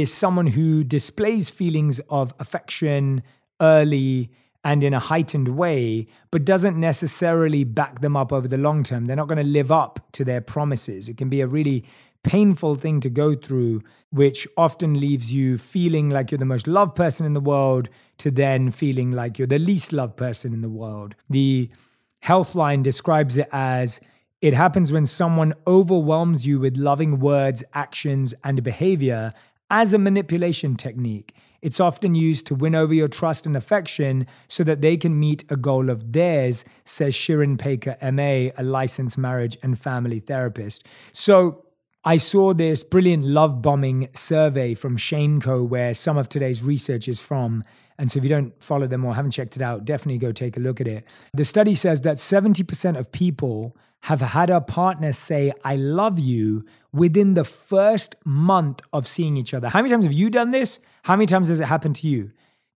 is 0.00 0.12
someone 0.12 0.48
who 0.48 0.84
displays 0.84 1.50
feelings 1.50 2.00
of 2.10 2.34
affection 2.38 3.22
early 3.60 4.30
and 4.62 4.82
in 4.82 4.94
a 4.94 4.98
heightened 4.98 5.48
way, 5.48 6.06
but 6.30 6.44
doesn't 6.44 6.78
necessarily 6.78 7.64
back 7.64 8.00
them 8.00 8.16
up 8.16 8.32
over 8.32 8.48
the 8.48 8.56
long 8.56 8.82
term. 8.82 9.06
They're 9.06 9.16
not 9.16 9.28
going 9.28 9.44
to 9.44 9.44
live 9.44 9.70
up 9.70 10.00
to 10.12 10.24
their 10.24 10.40
promises. 10.40 11.08
It 11.08 11.18
can 11.18 11.28
be 11.28 11.42
a 11.42 11.46
really 11.46 11.84
painful 12.22 12.74
thing 12.76 13.00
to 13.00 13.10
go 13.10 13.34
through, 13.34 13.82
which 14.10 14.48
often 14.56 14.98
leaves 14.98 15.32
you 15.32 15.58
feeling 15.58 16.08
like 16.08 16.30
you're 16.30 16.38
the 16.38 16.46
most 16.46 16.66
loved 16.66 16.96
person 16.96 17.26
in 17.26 17.34
the 17.34 17.40
world 17.40 17.90
to 18.18 18.30
then 18.30 18.70
feeling 18.70 19.12
like 19.12 19.38
you're 19.38 19.46
the 19.46 19.58
least 19.58 19.92
loved 19.92 20.16
person 20.16 20.54
in 20.54 20.62
the 20.62 20.70
world. 20.70 21.14
The 21.28 21.68
Healthline 22.24 22.82
describes 22.82 23.36
it 23.36 23.48
as 23.52 24.00
it 24.40 24.54
happens 24.54 24.90
when 24.92 25.06
someone 25.06 25.52
overwhelms 25.66 26.46
you 26.46 26.58
with 26.58 26.78
loving 26.78 27.18
words, 27.18 27.62
actions, 27.74 28.34
and 28.42 28.62
behavior 28.62 29.32
as 29.70 29.92
a 29.92 29.98
manipulation 29.98 30.76
technique. 30.76 31.34
It's 31.62 31.80
often 31.80 32.14
used 32.14 32.46
to 32.48 32.54
win 32.54 32.74
over 32.74 32.92
your 32.92 33.08
trust 33.08 33.46
and 33.46 33.56
affection 33.56 34.26
so 34.48 34.64
that 34.64 34.82
they 34.82 34.98
can 34.98 35.18
meet 35.18 35.44
a 35.50 35.56
goal 35.56 35.88
of 35.88 36.12
theirs, 36.12 36.62
says 36.84 37.14
Shirin 37.14 37.56
Peykar, 37.56 37.96
MA, 38.12 38.52
a 38.58 38.62
licensed 38.62 39.16
marriage 39.16 39.56
and 39.62 39.78
family 39.78 40.20
therapist. 40.20 40.86
So 41.12 41.64
I 42.04 42.18
saw 42.18 42.52
this 42.52 42.84
brilliant 42.84 43.24
love 43.24 43.62
bombing 43.62 44.10
survey 44.12 44.74
from 44.74 44.98
Shane 44.98 45.40
Co., 45.40 45.62
where 45.62 45.94
some 45.94 46.18
of 46.18 46.28
today's 46.28 46.62
research 46.62 47.08
is 47.08 47.18
from. 47.18 47.64
And 47.98 48.12
so 48.12 48.18
if 48.18 48.24
you 48.24 48.28
don't 48.28 48.62
follow 48.62 48.86
them 48.86 49.02
or 49.02 49.14
haven't 49.14 49.30
checked 49.30 49.56
it 49.56 49.62
out, 49.62 49.86
definitely 49.86 50.18
go 50.18 50.32
take 50.32 50.58
a 50.58 50.60
look 50.60 50.82
at 50.82 50.86
it. 50.86 51.06
The 51.32 51.46
study 51.46 51.74
says 51.74 52.02
that 52.02 52.18
70% 52.18 52.98
of 52.98 53.10
people 53.10 53.74
have 54.04 54.20
had 54.20 54.50
a 54.50 54.60
partner 54.60 55.14
say, 55.14 55.50
I 55.64 55.76
love 55.76 56.18
you 56.18 56.66
within 56.92 57.32
the 57.32 57.44
first 57.44 58.14
month 58.22 58.82
of 58.92 59.08
seeing 59.08 59.38
each 59.38 59.54
other. 59.54 59.70
How 59.70 59.78
many 59.78 59.90
times 59.90 60.04
have 60.04 60.12
you 60.12 60.28
done 60.28 60.50
this? 60.50 60.78
How 61.04 61.16
many 61.16 61.24
times 61.24 61.48
has 61.48 61.58
it 61.58 61.64
happened 61.64 61.96
to 61.96 62.06
you? 62.06 62.30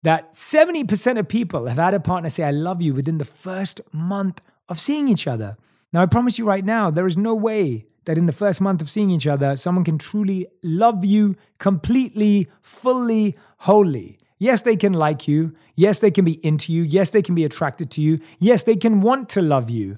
That 0.05 0.35
70% 0.35 1.19
of 1.19 1.27
people 1.27 1.67
have 1.67 1.79
had 1.79 1.95
a 1.95 1.99
partner 2.01 2.31
say, 2.31 2.45
I 2.45 2.53
love 2.53 2.81
you 2.81 2.95
within 2.95 3.19
the 3.19 3.25
first 3.25 3.81
month 3.93 4.41
of 4.69 4.79
seeing 4.79 5.09
each 5.09 5.27
other. 5.27 5.57
Now, 5.93 6.03
I 6.03 6.07
promise 6.07 6.39
you 6.39 6.47
right 6.47 6.65
now, 6.65 6.93
there 6.93 7.09
is 7.09 7.17
no 7.17 7.35
way 7.35 7.87
that 8.05 8.19
in 8.19 8.27
the 8.27 8.33
first 8.33 8.61
month 8.61 8.81
of 8.81 8.89
seeing 8.89 9.11
each 9.11 9.27
other, 9.27 9.57
someone 9.57 9.85
can 9.85 9.99
truly 9.99 10.47
love 10.63 11.05
you 11.05 11.35
completely, 11.59 12.49
fully, 12.63 13.37
wholly. 13.59 14.21
Yes, 14.39 14.63
they 14.63 14.77
can 14.77 14.93
like 14.93 15.27
you. 15.27 15.57
Yes, 15.75 15.99
they 15.99 16.13
can 16.13 16.25
be 16.25 16.35
into 16.47 16.73
you. 16.73 16.85
Yes, 16.85 17.11
they 17.11 17.23
can 17.23 17.35
be 17.35 17.45
attracted 17.45 17.91
to 17.93 18.01
you. 18.01 18.21
Yes, 18.39 18.63
they 18.63 18.77
can 18.77 19.01
want 19.01 19.29
to 19.31 19.43
love 19.43 19.71
you 19.71 19.97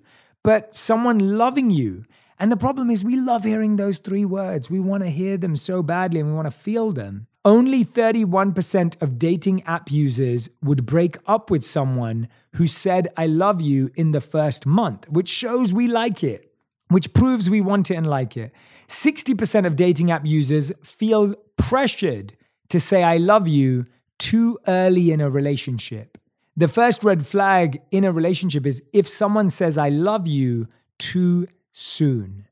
but 0.48 0.74
someone 0.74 1.36
loving 1.36 1.70
you. 1.70 2.06
And 2.38 2.50
the 2.50 2.56
problem 2.56 2.88
is, 2.88 3.04
we 3.04 3.16
love 3.16 3.44
hearing 3.44 3.76
those 3.76 3.98
three 3.98 4.24
words. 4.24 4.70
We 4.70 4.80
want 4.80 5.02
to 5.02 5.10
hear 5.10 5.36
them 5.36 5.56
so 5.56 5.82
badly 5.82 6.20
and 6.20 6.28
we 6.30 6.34
want 6.34 6.46
to 6.46 6.50
feel 6.50 6.90
them. 6.90 7.26
Only 7.44 7.84
31% 7.84 9.02
of 9.02 9.18
dating 9.18 9.62
app 9.64 9.90
users 9.90 10.48
would 10.62 10.86
break 10.86 11.18
up 11.26 11.50
with 11.50 11.62
someone 11.62 12.28
who 12.54 12.66
said, 12.66 13.08
I 13.14 13.26
love 13.26 13.60
you 13.60 13.90
in 13.94 14.12
the 14.12 14.22
first 14.22 14.64
month, 14.64 15.06
which 15.10 15.28
shows 15.28 15.74
we 15.74 15.86
like 15.86 16.24
it, 16.24 16.50
which 16.88 17.12
proves 17.12 17.50
we 17.50 17.60
want 17.60 17.90
it 17.90 17.96
and 17.96 18.06
like 18.06 18.34
it. 18.34 18.50
60% 18.88 19.66
of 19.66 19.76
dating 19.76 20.10
app 20.10 20.24
users 20.24 20.72
feel 20.82 21.34
pressured 21.58 22.34
to 22.70 22.80
say, 22.80 23.02
I 23.02 23.18
love 23.18 23.46
you 23.46 23.84
too 24.16 24.58
early 24.66 25.12
in 25.12 25.20
a 25.20 25.28
relationship. 25.28 26.16
The 26.58 26.66
first 26.66 27.04
red 27.04 27.24
flag 27.24 27.82
in 27.92 28.02
a 28.02 28.10
relationship 28.10 28.66
is 28.66 28.82
if 28.92 29.06
someone 29.06 29.48
says, 29.48 29.78
I 29.78 29.90
love 29.90 30.26
you 30.26 30.66
too 30.98 31.46
soon. 31.70 32.48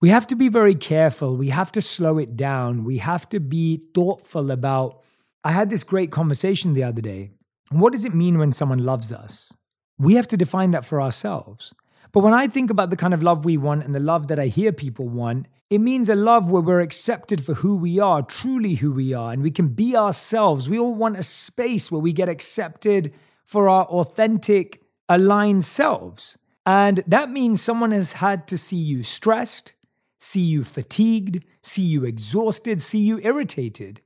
We 0.00 0.08
have 0.08 0.26
to 0.26 0.34
be 0.34 0.48
very 0.48 0.74
careful. 0.74 1.36
We 1.36 1.50
have 1.50 1.70
to 1.72 1.80
slow 1.80 2.18
it 2.18 2.36
down. 2.36 2.82
We 2.82 2.98
have 2.98 3.28
to 3.28 3.38
be 3.38 3.84
thoughtful 3.94 4.50
about. 4.50 5.00
I 5.44 5.52
had 5.52 5.70
this 5.70 5.84
great 5.84 6.10
conversation 6.10 6.74
the 6.74 6.82
other 6.82 7.00
day. 7.00 7.30
What 7.70 7.92
does 7.92 8.04
it 8.04 8.16
mean 8.16 8.36
when 8.36 8.50
someone 8.50 8.84
loves 8.84 9.12
us? 9.12 9.52
We 9.96 10.14
have 10.14 10.26
to 10.26 10.36
define 10.36 10.72
that 10.72 10.84
for 10.84 11.00
ourselves. 11.00 11.72
But 12.10 12.24
when 12.24 12.34
I 12.34 12.48
think 12.48 12.68
about 12.68 12.90
the 12.90 12.96
kind 12.96 13.14
of 13.14 13.22
love 13.22 13.44
we 13.44 13.56
want 13.56 13.84
and 13.84 13.94
the 13.94 14.00
love 14.00 14.26
that 14.26 14.40
I 14.40 14.48
hear 14.48 14.72
people 14.72 15.06
want, 15.06 15.46
it 15.70 15.78
means 15.78 16.08
a 16.08 16.16
love 16.16 16.50
where 16.50 16.62
we're 16.62 16.80
accepted 16.80 17.44
for 17.44 17.54
who 17.54 17.76
we 17.76 18.00
are, 18.00 18.22
truly 18.22 18.74
who 18.74 18.92
we 18.92 19.14
are, 19.14 19.32
and 19.32 19.40
we 19.40 19.52
can 19.52 19.68
be 19.68 19.94
ourselves. 19.94 20.68
We 20.68 20.80
all 20.80 20.94
want 20.94 21.16
a 21.16 21.22
space 21.22 21.92
where 21.92 22.00
we 22.00 22.12
get 22.12 22.28
accepted 22.28 23.14
for 23.46 23.68
our 23.68 23.86
authentic, 23.86 24.82
aligned 25.08 25.64
selves. 25.64 26.36
And 26.66 27.02
that 27.06 27.30
means 27.30 27.62
someone 27.62 27.92
has 27.92 28.14
had 28.14 28.48
to 28.48 28.58
see 28.58 28.76
you 28.76 29.04
stressed, 29.04 29.72
see 30.18 30.40
you 30.40 30.64
fatigued, 30.64 31.44
see 31.62 31.82
you 31.82 32.04
exhausted, 32.04 32.82
see 32.82 32.98
you 32.98 33.20
irritated. 33.20 34.00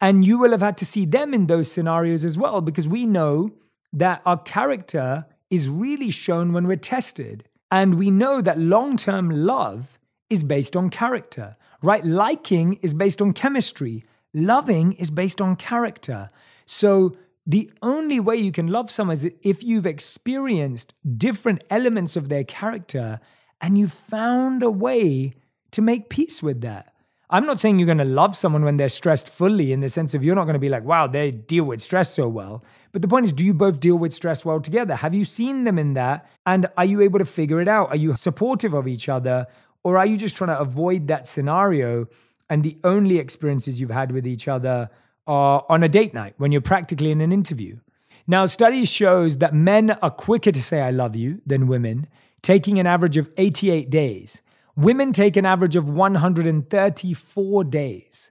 And 0.00 0.24
you 0.24 0.38
will 0.38 0.52
have 0.52 0.62
had 0.62 0.78
to 0.78 0.86
see 0.86 1.04
them 1.04 1.34
in 1.34 1.46
those 1.46 1.70
scenarios 1.70 2.24
as 2.24 2.38
well, 2.38 2.60
because 2.60 2.88
we 2.88 3.06
know 3.06 3.52
that 3.92 4.22
our 4.24 4.38
character 4.38 5.26
is 5.50 5.68
really 5.68 6.10
shown 6.10 6.52
when 6.52 6.66
we're 6.66 6.76
tested. 6.76 7.44
And 7.70 7.98
we 7.98 8.10
know 8.10 8.40
that 8.40 8.58
long 8.58 8.96
term 8.96 9.28
love 9.28 9.98
is 10.30 10.42
based 10.42 10.74
on 10.74 10.90
character, 10.90 11.56
right? 11.82 12.04
Liking 12.04 12.74
is 12.82 12.94
based 12.94 13.20
on 13.20 13.32
chemistry, 13.32 14.04
loving 14.32 14.92
is 14.92 15.10
based 15.10 15.40
on 15.40 15.56
character. 15.56 16.30
So 16.66 17.16
the 17.46 17.70
only 17.80 18.18
way 18.18 18.36
you 18.36 18.50
can 18.50 18.66
love 18.66 18.90
someone 18.90 19.14
is 19.14 19.30
if 19.42 19.62
you've 19.62 19.86
experienced 19.86 20.94
different 21.16 21.62
elements 21.70 22.16
of 22.16 22.28
their 22.28 22.42
character 22.42 23.20
and 23.60 23.78
you 23.78 23.86
found 23.86 24.62
a 24.62 24.70
way 24.70 25.34
to 25.70 25.80
make 25.80 26.10
peace 26.10 26.42
with 26.42 26.60
that. 26.62 26.92
I'm 27.30 27.46
not 27.46 27.58
saying 27.58 27.78
you're 27.78 27.86
going 27.86 27.98
to 27.98 28.04
love 28.04 28.36
someone 28.36 28.64
when 28.64 28.76
they're 28.76 28.88
stressed 28.88 29.28
fully 29.28 29.72
in 29.72 29.80
the 29.80 29.88
sense 29.88 30.14
of 30.14 30.22
you're 30.22 30.34
not 30.34 30.44
going 30.44 30.54
to 30.54 30.60
be 30.60 30.68
like, 30.68 30.84
wow, 30.84 31.06
they 31.06 31.30
deal 31.30 31.64
with 31.64 31.82
stress 31.82 32.14
so 32.14 32.28
well. 32.28 32.64
But 32.92 33.02
the 33.02 33.08
point 33.08 33.26
is, 33.26 33.32
do 33.32 33.44
you 33.44 33.52
both 33.52 33.80
deal 33.80 33.96
with 33.96 34.12
stress 34.12 34.44
well 34.44 34.60
together? 34.60 34.94
Have 34.94 35.14
you 35.14 35.24
seen 35.24 35.64
them 35.64 35.78
in 35.78 35.94
that? 35.94 36.28
And 36.46 36.66
are 36.76 36.84
you 36.84 37.00
able 37.00 37.18
to 37.18 37.24
figure 37.24 37.60
it 37.60 37.68
out? 37.68 37.90
Are 37.90 37.96
you 37.96 38.14
supportive 38.16 38.74
of 38.74 38.86
each 38.86 39.08
other? 39.08 39.46
Or 39.82 39.98
are 39.98 40.06
you 40.06 40.16
just 40.16 40.36
trying 40.36 40.48
to 40.48 40.58
avoid 40.58 41.08
that 41.08 41.26
scenario? 41.26 42.06
And 42.48 42.62
the 42.62 42.78
only 42.84 43.18
experiences 43.18 43.80
you've 43.80 43.90
had 43.90 44.12
with 44.12 44.26
each 44.26 44.46
other 44.46 44.88
are 45.26 45.64
on 45.68 45.82
a 45.82 45.88
date 45.88 46.14
night 46.14 46.34
when 46.36 46.52
you're 46.52 46.60
practically 46.60 47.10
in 47.10 47.20
an 47.20 47.32
interview. 47.32 47.78
Now, 48.26 48.46
studies 48.46 48.90
shows 48.90 49.38
that 49.38 49.54
men 49.54 49.90
are 49.90 50.10
quicker 50.10 50.50
to 50.50 50.62
say 50.62 50.80
I 50.80 50.90
love 50.90 51.14
you 51.14 51.40
than 51.46 51.66
women, 51.66 52.08
taking 52.42 52.78
an 52.78 52.86
average 52.86 53.16
of 53.16 53.30
88 53.36 53.88
days. 53.88 54.42
Women 54.76 55.12
take 55.12 55.36
an 55.36 55.46
average 55.46 55.76
of 55.76 55.88
134 55.88 57.64
days, 57.64 58.30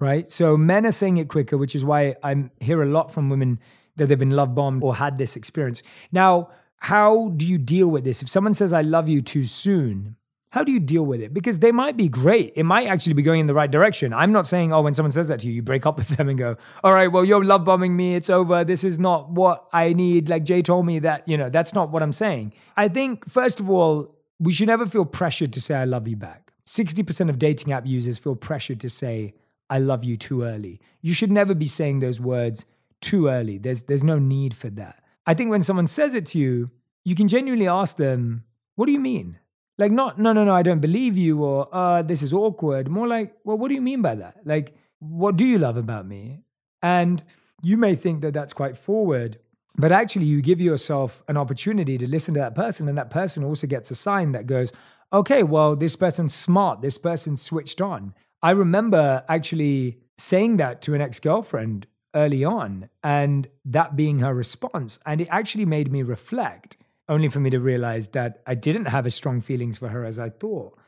right? 0.00 0.30
So 0.30 0.56
men 0.56 0.84
are 0.84 0.92
saying 0.92 1.16
it 1.18 1.28
quicker, 1.28 1.56
which 1.56 1.74
is 1.74 1.84
why 1.84 2.16
I 2.22 2.50
hear 2.60 2.82
a 2.82 2.86
lot 2.86 3.10
from 3.10 3.30
women 3.30 3.58
that 3.96 4.06
they've 4.06 4.18
been 4.18 4.30
love 4.30 4.54
bombed 4.54 4.82
or 4.82 4.96
had 4.96 5.16
this 5.16 5.36
experience. 5.36 5.82
Now, 6.12 6.50
how 6.80 7.30
do 7.30 7.46
you 7.46 7.58
deal 7.58 7.88
with 7.88 8.04
this? 8.04 8.22
If 8.22 8.28
someone 8.28 8.54
says, 8.54 8.72
I 8.72 8.82
love 8.82 9.08
you 9.08 9.20
too 9.20 9.44
soon, 9.44 10.16
how 10.50 10.64
do 10.64 10.72
you 10.72 10.80
deal 10.80 11.04
with 11.04 11.20
it? 11.20 11.34
Because 11.34 11.58
they 11.58 11.72
might 11.72 11.96
be 11.96 12.08
great. 12.08 12.52
It 12.56 12.64
might 12.64 12.86
actually 12.86 13.12
be 13.12 13.22
going 13.22 13.40
in 13.40 13.46
the 13.46 13.54
right 13.54 13.70
direction. 13.70 14.14
I'm 14.14 14.32
not 14.32 14.46
saying, 14.46 14.72
oh, 14.72 14.80
when 14.80 14.94
someone 14.94 15.12
says 15.12 15.28
that 15.28 15.40
to 15.40 15.46
you, 15.46 15.52
you 15.52 15.62
break 15.62 15.84
up 15.84 15.98
with 15.98 16.08
them 16.08 16.28
and 16.28 16.38
go, 16.38 16.56
all 16.82 16.94
right, 16.94 17.08
well, 17.08 17.24
you're 17.24 17.44
love 17.44 17.64
bombing 17.64 17.96
me. 17.96 18.14
It's 18.14 18.30
over. 18.30 18.64
This 18.64 18.82
is 18.82 18.98
not 18.98 19.30
what 19.30 19.68
I 19.72 19.92
need. 19.92 20.28
Like 20.28 20.44
Jay 20.44 20.62
told 20.62 20.86
me 20.86 21.00
that, 21.00 21.28
you 21.28 21.36
know, 21.36 21.50
that's 21.50 21.74
not 21.74 21.90
what 21.90 22.02
I'm 22.02 22.14
saying. 22.14 22.54
I 22.76 22.88
think, 22.88 23.28
first 23.28 23.60
of 23.60 23.68
all, 23.68 24.14
we 24.38 24.52
should 24.52 24.68
never 24.68 24.86
feel 24.86 25.04
pressured 25.04 25.52
to 25.52 25.60
say, 25.60 25.74
I 25.74 25.84
love 25.84 26.08
you 26.08 26.16
back. 26.16 26.52
60% 26.66 27.28
of 27.28 27.38
dating 27.38 27.72
app 27.72 27.86
users 27.86 28.18
feel 28.18 28.36
pressured 28.36 28.80
to 28.80 28.88
say, 28.88 29.34
I 29.68 29.78
love 29.78 30.02
you 30.02 30.16
too 30.16 30.44
early. 30.44 30.80
You 31.02 31.12
should 31.12 31.30
never 31.30 31.54
be 31.54 31.66
saying 31.66 32.00
those 32.00 32.20
words 32.20 32.64
too 33.00 33.28
early. 33.28 33.58
There's, 33.58 33.82
there's 33.82 34.04
no 34.04 34.18
need 34.18 34.56
for 34.56 34.70
that. 34.70 35.02
I 35.26 35.34
think 35.34 35.50
when 35.50 35.62
someone 35.62 35.86
says 35.86 36.14
it 36.14 36.24
to 36.26 36.38
you, 36.38 36.70
you 37.04 37.14
can 37.14 37.28
genuinely 37.28 37.68
ask 37.68 37.96
them, 37.96 38.44
What 38.76 38.86
do 38.86 38.92
you 38.92 39.00
mean? 39.00 39.38
Like, 39.78 39.92
not, 39.92 40.18
no, 40.18 40.32
no, 40.32 40.44
no, 40.44 40.54
I 40.54 40.62
don't 40.62 40.80
believe 40.80 41.16
you, 41.16 41.42
or 41.42 41.68
uh, 41.72 42.02
this 42.02 42.22
is 42.22 42.32
awkward. 42.32 42.88
More 42.88 43.06
like, 43.06 43.34
Well, 43.44 43.56
what 43.56 43.68
do 43.68 43.74
you 43.74 43.80
mean 43.80 44.02
by 44.02 44.16
that? 44.16 44.38
Like, 44.44 44.76
what 44.98 45.36
do 45.36 45.46
you 45.46 45.58
love 45.58 45.76
about 45.76 46.06
me? 46.06 46.40
And 46.82 47.22
you 47.62 47.76
may 47.76 47.94
think 47.94 48.20
that 48.22 48.34
that's 48.34 48.52
quite 48.52 48.76
forward, 48.76 49.38
but 49.76 49.92
actually, 49.92 50.26
you 50.26 50.42
give 50.42 50.60
yourself 50.60 51.22
an 51.28 51.36
opportunity 51.36 51.96
to 51.98 52.08
listen 52.08 52.34
to 52.34 52.40
that 52.40 52.56
person, 52.56 52.88
and 52.88 52.98
that 52.98 53.10
person 53.10 53.44
also 53.44 53.68
gets 53.68 53.92
a 53.92 53.94
sign 53.94 54.32
that 54.32 54.48
goes, 54.48 54.72
okay, 55.12 55.44
well, 55.44 55.76
this 55.76 55.94
person's 55.94 56.34
smart, 56.34 56.82
this 56.82 56.98
person's 56.98 57.40
switched 57.40 57.80
on. 57.80 58.12
I 58.42 58.50
remember 58.50 59.24
actually 59.28 59.98
saying 60.18 60.56
that 60.56 60.82
to 60.82 60.94
an 60.94 61.00
ex 61.00 61.20
girlfriend 61.20 61.86
early 62.12 62.44
on, 62.44 62.88
and 63.04 63.48
that 63.64 63.94
being 63.94 64.18
her 64.18 64.34
response. 64.34 64.98
And 65.06 65.20
it 65.20 65.28
actually 65.30 65.64
made 65.64 65.92
me 65.92 66.02
reflect, 66.02 66.76
only 67.08 67.28
for 67.28 67.40
me 67.40 67.50
to 67.50 67.60
realize 67.60 68.08
that 68.08 68.42
I 68.46 68.54
didn't 68.54 68.86
have 68.86 69.06
as 69.06 69.14
strong 69.14 69.40
feelings 69.40 69.78
for 69.78 69.88
her 69.88 70.04
as 70.04 70.18
I 70.18 70.30
thought. 70.30 70.78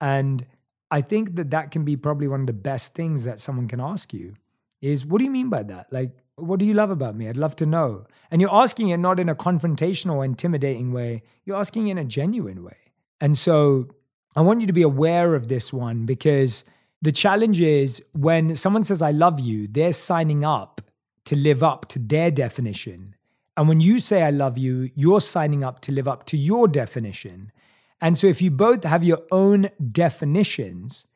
And 0.00 0.46
I 0.90 1.00
think 1.00 1.36
that 1.36 1.50
that 1.50 1.70
can 1.70 1.84
be 1.84 1.96
probably 1.96 2.28
one 2.28 2.40
of 2.40 2.46
the 2.46 2.52
best 2.52 2.94
things 2.94 3.24
that 3.24 3.40
someone 3.40 3.68
can 3.68 3.80
ask 3.80 4.12
you 4.12 4.34
is, 4.80 5.04
what 5.04 5.18
do 5.18 5.24
you 5.24 5.30
mean 5.30 5.48
by 5.48 5.62
that? 5.64 5.92
Like, 5.92 6.12
what 6.36 6.58
do 6.58 6.64
you 6.64 6.74
love 6.74 6.90
about 6.90 7.16
me? 7.16 7.28
I'd 7.28 7.36
love 7.36 7.56
to 7.56 7.66
know. 7.66 8.06
And 8.30 8.40
you're 8.40 8.54
asking 8.54 8.88
it 8.90 8.98
not 8.98 9.18
in 9.18 9.28
a 9.28 9.34
confrontational 9.34 10.24
intimidating 10.24 10.92
way, 10.92 11.22
you're 11.44 11.56
asking 11.56 11.88
in 11.88 11.98
a 11.98 12.04
genuine 12.04 12.62
way. 12.62 12.76
And 13.20 13.38
so 13.38 13.88
I 14.36 14.40
want 14.40 14.60
you 14.60 14.66
to 14.66 14.72
be 14.72 14.82
aware 14.82 15.34
of 15.34 15.48
this 15.48 15.72
one 15.72 16.06
because 16.06 16.64
the 17.00 17.12
challenge 17.12 17.60
is 17.60 18.02
when 18.12 18.54
someone 18.54 18.84
says, 18.84 19.00
I 19.00 19.10
love 19.10 19.40
you, 19.40 19.68
they're 19.68 19.92
signing 19.92 20.44
up 20.44 20.80
to 21.26 21.36
live 21.36 21.62
up 21.62 21.86
to 21.90 21.98
their 21.98 22.30
definition. 22.30 23.14
And 23.56 23.68
when 23.68 23.80
you 23.80 24.00
say, 24.00 24.22
I 24.22 24.30
love 24.30 24.58
you, 24.58 24.90
you're 24.94 25.20
signing 25.20 25.62
up 25.62 25.80
to 25.80 25.92
live 25.92 26.08
up 26.08 26.24
to 26.26 26.36
your 26.36 26.66
definition. 26.66 27.52
And 28.00 28.18
so 28.18 28.26
if 28.26 28.42
you 28.42 28.50
both 28.50 28.84
have 28.84 29.04
your 29.04 29.22
own 29.30 29.70
definitions, 29.92 31.06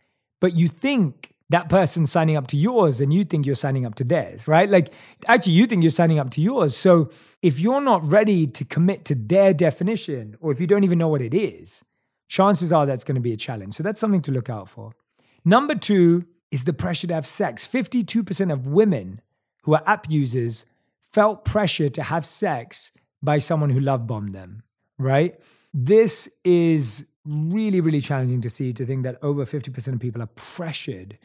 but 0.40 0.54
you 0.56 0.68
think 0.68 1.34
that 1.50 1.68
person's 1.68 2.12
signing 2.12 2.36
up 2.36 2.46
to 2.48 2.56
yours 2.56 3.00
and 3.00 3.12
you 3.12 3.24
think 3.24 3.46
you're 3.46 3.56
signing 3.56 3.86
up 3.86 3.94
to 3.96 4.04
theirs, 4.04 4.46
right? 4.46 4.68
Like, 4.68 4.92
actually, 5.26 5.54
you 5.54 5.66
think 5.66 5.82
you're 5.82 5.90
signing 5.90 6.18
up 6.18 6.30
to 6.30 6.40
yours. 6.40 6.76
So, 6.76 7.10
if 7.40 7.58
you're 7.58 7.80
not 7.80 8.06
ready 8.06 8.46
to 8.46 8.64
commit 8.64 9.04
to 9.06 9.14
their 9.14 9.54
definition, 9.54 10.36
or 10.40 10.52
if 10.52 10.60
you 10.60 10.66
don't 10.66 10.84
even 10.84 10.98
know 10.98 11.08
what 11.08 11.22
it 11.22 11.32
is, 11.32 11.82
chances 12.28 12.72
are 12.72 12.84
that's 12.84 13.04
going 13.04 13.14
to 13.14 13.20
be 13.20 13.32
a 13.32 13.36
challenge. 13.36 13.74
So, 13.74 13.82
that's 13.82 14.00
something 14.00 14.22
to 14.22 14.32
look 14.32 14.50
out 14.50 14.68
for. 14.68 14.92
Number 15.44 15.74
two 15.74 16.26
is 16.50 16.64
the 16.64 16.72
pressure 16.74 17.06
to 17.06 17.14
have 17.14 17.26
sex. 17.26 17.66
52% 17.66 18.52
of 18.52 18.66
women 18.66 19.22
who 19.62 19.74
are 19.74 19.82
app 19.86 20.10
users 20.10 20.66
felt 21.12 21.44
pressure 21.44 21.88
to 21.88 22.02
have 22.02 22.24
sex 22.24 22.92
by 23.22 23.38
someone 23.38 23.70
who 23.70 23.80
love 23.80 24.06
bombed 24.06 24.34
them, 24.34 24.62
right? 24.98 25.38
This 25.74 26.28
is 26.44 27.06
really, 27.24 27.80
really 27.80 28.00
challenging 28.00 28.40
to 28.40 28.50
see 28.50 28.72
to 28.72 28.86
think 28.86 29.02
that 29.04 29.18
over 29.22 29.44
50% 29.44 29.92
of 29.92 30.00
people 30.00 30.22
are 30.22 30.26
pressured 30.26 31.18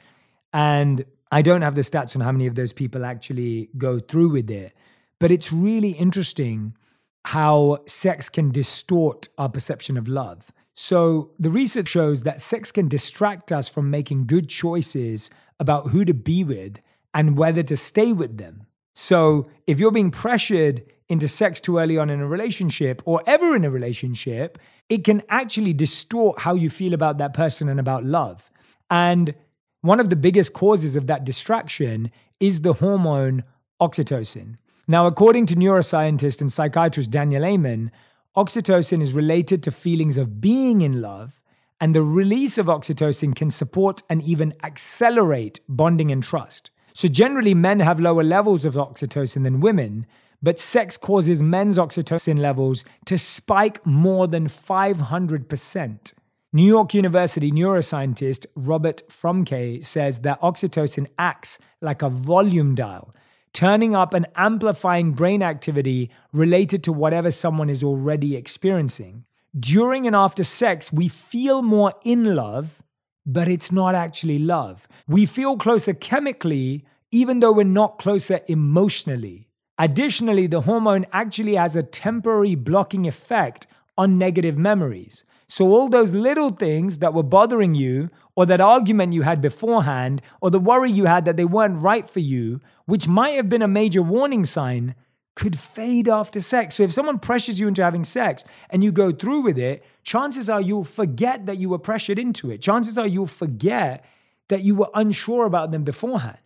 and 0.53 1.05
I 1.31 1.41
don't 1.41 1.63
have 1.63 1.73
the 1.73 1.81
stats 1.81 2.15
on 2.15 2.21
how 2.21 2.31
many 2.31 2.45
of 2.45 2.53
those 2.53 2.73
people 2.73 3.03
actually 3.03 3.69
go 3.75 3.97
through 3.97 4.29
with 4.29 4.51
it. 4.51 4.73
But 5.19 5.31
it's 5.31 5.51
really 5.51 5.91
interesting 5.91 6.77
how 7.25 7.79
sex 7.87 8.29
can 8.29 8.51
distort 8.51 9.29
our 9.39 9.49
perception 9.49 9.97
of 9.97 10.07
love. 10.07 10.51
So, 10.75 11.31
the 11.39 11.49
research 11.49 11.87
shows 11.87 12.21
that 12.23 12.41
sex 12.41 12.71
can 12.71 12.87
distract 12.87 13.51
us 13.51 13.67
from 13.67 13.89
making 13.89 14.27
good 14.27 14.49
choices 14.49 15.29
about 15.59 15.89
who 15.89 16.03
to 16.05 16.13
be 16.13 16.43
with 16.43 16.79
and 17.13 17.37
whether 17.37 17.63
to 17.63 17.77
stay 17.77 18.11
with 18.11 18.37
them. 18.37 18.67
So, 18.93 19.49
if 19.65 19.79
you're 19.79 19.91
being 19.91 20.11
pressured 20.11 20.83
into 21.09 21.27
sex 21.27 21.59
too 21.59 21.77
early 21.77 21.97
on 21.97 22.09
in 22.09 22.19
a 22.19 22.27
relationship 22.27 23.01
or 23.05 23.23
ever 23.25 23.55
in 23.55 23.65
a 23.65 23.71
relationship, 23.71 24.57
it 24.89 25.03
can 25.03 25.21
actually 25.29 25.73
distort 25.73 26.39
how 26.39 26.53
you 26.53 26.69
feel 26.69 26.93
about 26.93 27.17
that 27.17 27.33
person 27.33 27.69
and 27.69 27.79
about 27.79 28.03
love. 28.03 28.51
And 28.89 29.33
one 29.81 29.99
of 29.99 30.09
the 30.09 30.15
biggest 30.15 30.53
causes 30.53 30.95
of 30.95 31.07
that 31.07 31.25
distraction 31.25 32.11
is 32.39 32.61
the 32.61 32.73
hormone 32.73 33.43
oxytocin. 33.81 34.57
Now, 34.87 35.07
according 35.07 35.45
to 35.47 35.55
neuroscientist 35.55 36.41
and 36.41 36.51
psychiatrist 36.51 37.09
Daniel 37.09 37.45
Amen, 37.45 37.91
oxytocin 38.35 39.01
is 39.01 39.13
related 39.13 39.63
to 39.63 39.71
feelings 39.71 40.17
of 40.17 40.41
being 40.41 40.81
in 40.81 41.01
love, 41.01 41.41
and 41.79 41.95
the 41.95 42.03
release 42.03 42.57
of 42.57 42.67
oxytocin 42.67 43.35
can 43.35 43.49
support 43.49 44.03
and 44.09 44.21
even 44.21 44.53
accelerate 44.63 45.59
bonding 45.67 46.11
and 46.11 46.23
trust. 46.23 46.69
So, 46.93 47.07
generally, 47.07 47.53
men 47.53 47.79
have 47.79 47.99
lower 47.99 48.23
levels 48.23 48.65
of 48.65 48.75
oxytocin 48.75 49.43
than 49.43 49.61
women, 49.61 50.05
but 50.43 50.59
sex 50.59 50.97
causes 50.97 51.41
men's 51.41 51.77
oxytocin 51.77 52.37
levels 52.37 52.85
to 53.05 53.17
spike 53.17 53.83
more 53.85 54.27
than 54.27 54.47
500%. 54.47 56.13
New 56.55 56.67
York 56.67 56.93
University 56.93 57.51
neuroscientist 57.51 58.45
Robert 58.55 59.01
Froemke 59.09 59.83
says 59.83 60.19
that 60.19 60.39
oxytocin 60.41 61.07
acts 61.17 61.57
like 61.81 62.03
a 62.03 62.09
volume 62.09 62.75
dial, 62.75 63.11
turning 63.53 63.95
up 63.95 64.13
and 64.13 64.27
amplifying 64.35 65.13
brain 65.13 65.41
activity 65.41 66.11
related 66.31 66.83
to 66.83 66.93
whatever 66.93 67.31
someone 67.31 67.71
is 67.71 67.81
already 67.83 68.35
experiencing. 68.35 69.25
During 69.59 70.05
and 70.05 70.15
after 70.15 70.43
sex, 70.43 70.93
we 70.93 71.07
feel 71.07 71.63
more 71.63 71.93
in 72.03 72.35
love, 72.35 72.82
but 73.25 73.47
it's 73.47 73.71
not 73.71 73.95
actually 73.95 74.39
love. 74.39 74.87
We 75.07 75.25
feel 75.25 75.57
closer 75.57 75.93
chemically, 75.93 76.85
even 77.11 77.39
though 77.39 77.51
we're 77.51 77.63
not 77.63 77.99
closer 77.99 78.39
emotionally. 78.47 79.49
Additionally, 79.77 80.47
the 80.47 80.61
hormone 80.61 81.05
actually 81.11 81.55
has 81.55 81.75
a 81.75 81.83
temporary 81.83 82.55
blocking 82.55 83.07
effect 83.07 83.65
on 83.97 84.17
negative 84.17 84.57
memories. 84.57 85.23
So, 85.47 85.67
all 85.67 85.87
those 85.87 86.13
little 86.13 86.51
things 86.51 86.99
that 86.99 87.13
were 87.13 87.23
bothering 87.23 87.75
you, 87.75 88.09
or 88.35 88.45
that 88.47 88.61
argument 88.61 89.13
you 89.13 89.21
had 89.21 89.41
beforehand, 89.41 90.21
or 90.41 90.49
the 90.49 90.59
worry 90.59 90.91
you 90.91 91.05
had 91.05 91.25
that 91.25 91.37
they 91.37 91.45
weren't 91.45 91.81
right 91.81 92.09
for 92.09 92.19
you, 92.19 92.61
which 92.85 93.07
might 93.07 93.31
have 93.31 93.49
been 93.49 93.61
a 93.61 93.67
major 93.67 94.01
warning 94.01 94.45
sign, 94.45 94.95
could 95.35 95.57
fade 95.59 96.07
after 96.07 96.39
sex. 96.39 96.75
So, 96.75 96.83
if 96.83 96.93
someone 96.93 97.19
pressures 97.19 97.59
you 97.59 97.67
into 97.67 97.83
having 97.83 98.03
sex 98.03 98.43
and 98.69 98.83
you 98.83 98.91
go 98.91 99.11
through 99.11 99.41
with 99.41 99.57
it, 99.57 99.83
chances 100.03 100.49
are 100.49 100.61
you'll 100.61 100.83
forget 100.83 101.45
that 101.47 101.57
you 101.57 101.69
were 101.69 101.79
pressured 101.79 102.19
into 102.19 102.51
it. 102.51 102.61
Chances 102.61 102.97
are 102.97 103.07
you'll 103.07 103.27
forget 103.27 104.05
that 104.49 104.63
you 104.63 104.75
were 104.75 104.89
unsure 104.93 105.45
about 105.45 105.71
them 105.71 105.83
beforehand. 105.83 106.37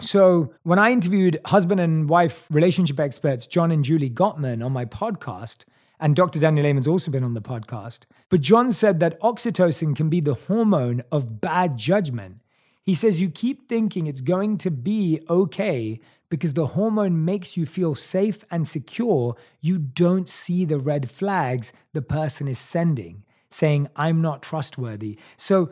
So, 0.00 0.52
when 0.64 0.80
I 0.80 0.90
interviewed 0.90 1.38
husband 1.46 1.80
and 1.80 2.08
wife 2.08 2.46
relationship 2.50 2.98
experts 2.98 3.46
John 3.46 3.70
and 3.70 3.84
Julie 3.84 4.10
Gottman 4.10 4.64
on 4.64 4.72
my 4.72 4.84
podcast, 4.84 5.64
And 6.00 6.16
Dr. 6.16 6.40
Daniel 6.40 6.66
Amen's 6.66 6.88
also 6.88 7.12
been 7.12 7.22
on 7.22 7.34
the 7.34 7.40
podcast. 7.40 8.00
But 8.28 8.40
John 8.40 8.72
said 8.72 8.98
that 8.98 9.20
oxytocin 9.20 9.94
can 9.94 10.08
be 10.08 10.18
the 10.18 10.34
hormone 10.34 11.04
of 11.12 11.40
bad 11.40 11.78
judgment. 11.78 12.41
He 12.84 12.94
says 12.94 13.20
you 13.20 13.30
keep 13.30 13.68
thinking 13.68 14.06
it's 14.06 14.20
going 14.20 14.58
to 14.58 14.70
be 14.70 15.20
okay 15.28 16.00
because 16.28 16.54
the 16.54 16.68
hormone 16.68 17.24
makes 17.24 17.56
you 17.56 17.66
feel 17.66 17.94
safe 17.94 18.44
and 18.50 18.66
secure. 18.66 19.36
You 19.60 19.78
don't 19.78 20.28
see 20.28 20.64
the 20.64 20.78
red 20.78 21.10
flags 21.10 21.72
the 21.92 22.02
person 22.02 22.48
is 22.48 22.58
sending, 22.58 23.22
saying, 23.50 23.88
I'm 23.94 24.20
not 24.20 24.42
trustworthy. 24.42 25.18
So 25.36 25.70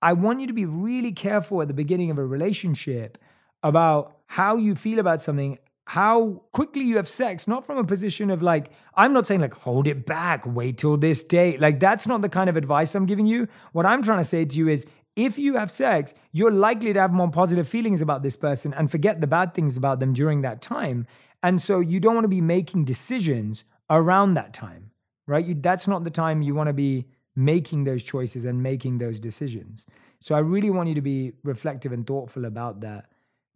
I 0.00 0.12
want 0.12 0.40
you 0.40 0.46
to 0.46 0.52
be 0.52 0.64
really 0.64 1.12
careful 1.12 1.60
at 1.60 1.68
the 1.68 1.74
beginning 1.74 2.10
of 2.10 2.18
a 2.18 2.24
relationship 2.24 3.18
about 3.62 4.16
how 4.26 4.56
you 4.56 4.74
feel 4.74 4.98
about 4.98 5.20
something 5.20 5.58
how 5.88 6.42
quickly 6.50 6.82
you 6.82 6.96
have 6.96 7.06
sex, 7.06 7.46
not 7.46 7.64
from 7.64 7.78
a 7.78 7.84
position 7.84 8.28
of 8.30 8.42
like, 8.42 8.70
I'm 8.94 9.12
not 9.12 9.26
saying 9.26 9.40
like, 9.40 9.54
hold 9.54 9.86
it 9.86 10.04
back, 10.04 10.42
wait 10.44 10.78
till 10.78 10.96
this 10.96 11.22
day. 11.22 11.56
Like, 11.58 11.78
that's 11.78 12.08
not 12.08 12.22
the 12.22 12.28
kind 12.28 12.50
of 12.50 12.56
advice 12.56 12.94
I'm 12.96 13.06
giving 13.06 13.26
you. 13.26 13.46
What 13.70 13.86
I'm 13.86 14.02
trying 14.02 14.18
to 14.18 14.24
say 14.24 14.44
to 14.44 14.58
you 14.58 14.68
is, 14.68 14.84
if 15.16 15.38
you 15.38 15.56
have 15.56 15.70
sex, 15.70 16.14
you're 16.30 16.52
likely 16.52 16.92
to 16.92 17.00
have 17.00 17.12
more 17.12 17.30
positive 17.30 17.66
feelings 17.66 18.02
about 18.02 18.22
this 18.22 18.36
person 18.36 18.74
and 18.74 18.90
forget 18.90 19.20
the 19.20 19.26
bad 19.26 19.54
things 19.54 19.76
about 19.76 19.98
them 19.98 20.12
during 20.12 20.42
that 20.42 20.60
time. 20.60 21.06
And 21.42 21.60
so 21.60 21.80
you 21.80 21.98
don't 21.98 22.14
want 22.14 22.24
to 22.24 22.28
be 22.28 22.42
making 22.42 22.84
decisions 22.84 23.64
around 23.88 24.34
that 24.34 24.52
time, 24.52 24.90
right? 25.26 25.44
You, 25.44 25.54
that's 25.54 25.88
not 25.88 26.04
the 26.04 26.10
time 26.10 26.42
you 26.42 26.54
want 26.54 26.68
to 26.68 26.74
be 26.74 27.06
making 27.34 27.84
those 27.84 28.02
choices 28.02 28.44
and 28.44 28.62
making 28.62 28.98
those 28.98 29.18
decisions. 29.18 29.86
So 30.20 30.34
I 30.34 30.38
really 30.38 30.70
want 30.70 30.88
you 30.88 30.94
to 30.94 31.02
be 31.02 31.32
reflective 31.42 31.92
and 31.92 32.06
thoughtful 32.06 32.44
about 32.44 32.80
that. 32.80 33.06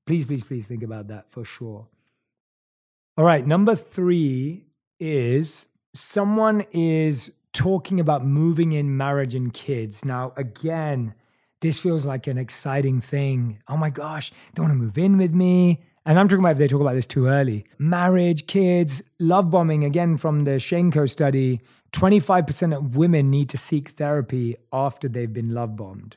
Please, 0.06 0.26
please, 0.26 0.44
please 0.44 0.66
think 0.66 0.82
about 0.82 1.08
that 1.08 1.30
for 1.30 1.44
sure. 1.44 1.86
All 3.16 3.24
right, 3.24 3.46
number 3.46 3.74
three 3.74 4.64
is 4.98 5.66
someone 5.94 6.64
is 6.72 7.32
talking 7.52 7.98
about 8.00 8.24
moving 8.24 8.72
in 8.72 8.96
marriage 8.96 9.34
and 9.34 9.52
kids. 9.52 10.04
Now, 10.04 10.32
again, 10.36 11.14
this 11.60 11.78
feels 11.78 12.06
like 12.06 12.26
an 12.26 12.38
exciting 12.38 13.00
thing. 13.00 13.62
Oh 13.68 13.76
my 13.76 13.90
gosh, 13.90 14.32
they 14.54 14.60
want 14.60 14.72
to 14.72 14.78
move 14.78 14.98
in 14.98 15.16
with 15.18 15.34
me. 15.34 15.80
And 16.06 16.18
I'm 16.18 16.28
talking 16.28 16.42
about 16.42 16.52
if 16.52 16.58
they 16.58 16.66
talk 16.66 16.80
about 16.80 16.94
this 16.94 17.06
too 17.06 17.26
early. 17.26 17.64
Marriage, 17.78 18.46
kids, 18.46 19.02
love 19.18 19.50
bombing. 19.50 19.84
Again, 19.84 20.16
from 20.16 20.44
the 20.44 20.58
Shane 20.58 20.90
Co. 20.90 21.04
study, 21.04 21.60
25% 21.92 22.76
of 22.76 22.96
women 22.96 23.30
need 23.30 23.50
to 23.50 23.58
seek 23.58 23.90
therapy 23.90 24.56
after 24.72 25.08
they've 25.08 25.32
been 25.32 25.52
love 25.52 25.76
bombed, 25.76 26.16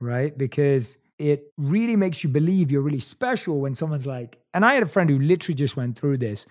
right? 0.00 0.36
Because 0.36 0.98
it 1.18 1.52
really 1.56 1.94
makes 1.94 2.24
you 2.24 2.30
believe 2.30 2.72
you're 2.72 2.82
really 2.82 3.00
special 3.00 3.60
when 3.60 3.74
someone's 3.74 4.06
like, 4.06 4.38
and 4.52 4.64
I 4.64 4.74
had 4.74 4.82
a 4.82 4.86
friend 4.86 5.08
who 5.08 5.18
literally 5.18 5.54
just 5.54 5.76
went 5.76 5.96
through 5.96 6.18
this. 6.18 6.46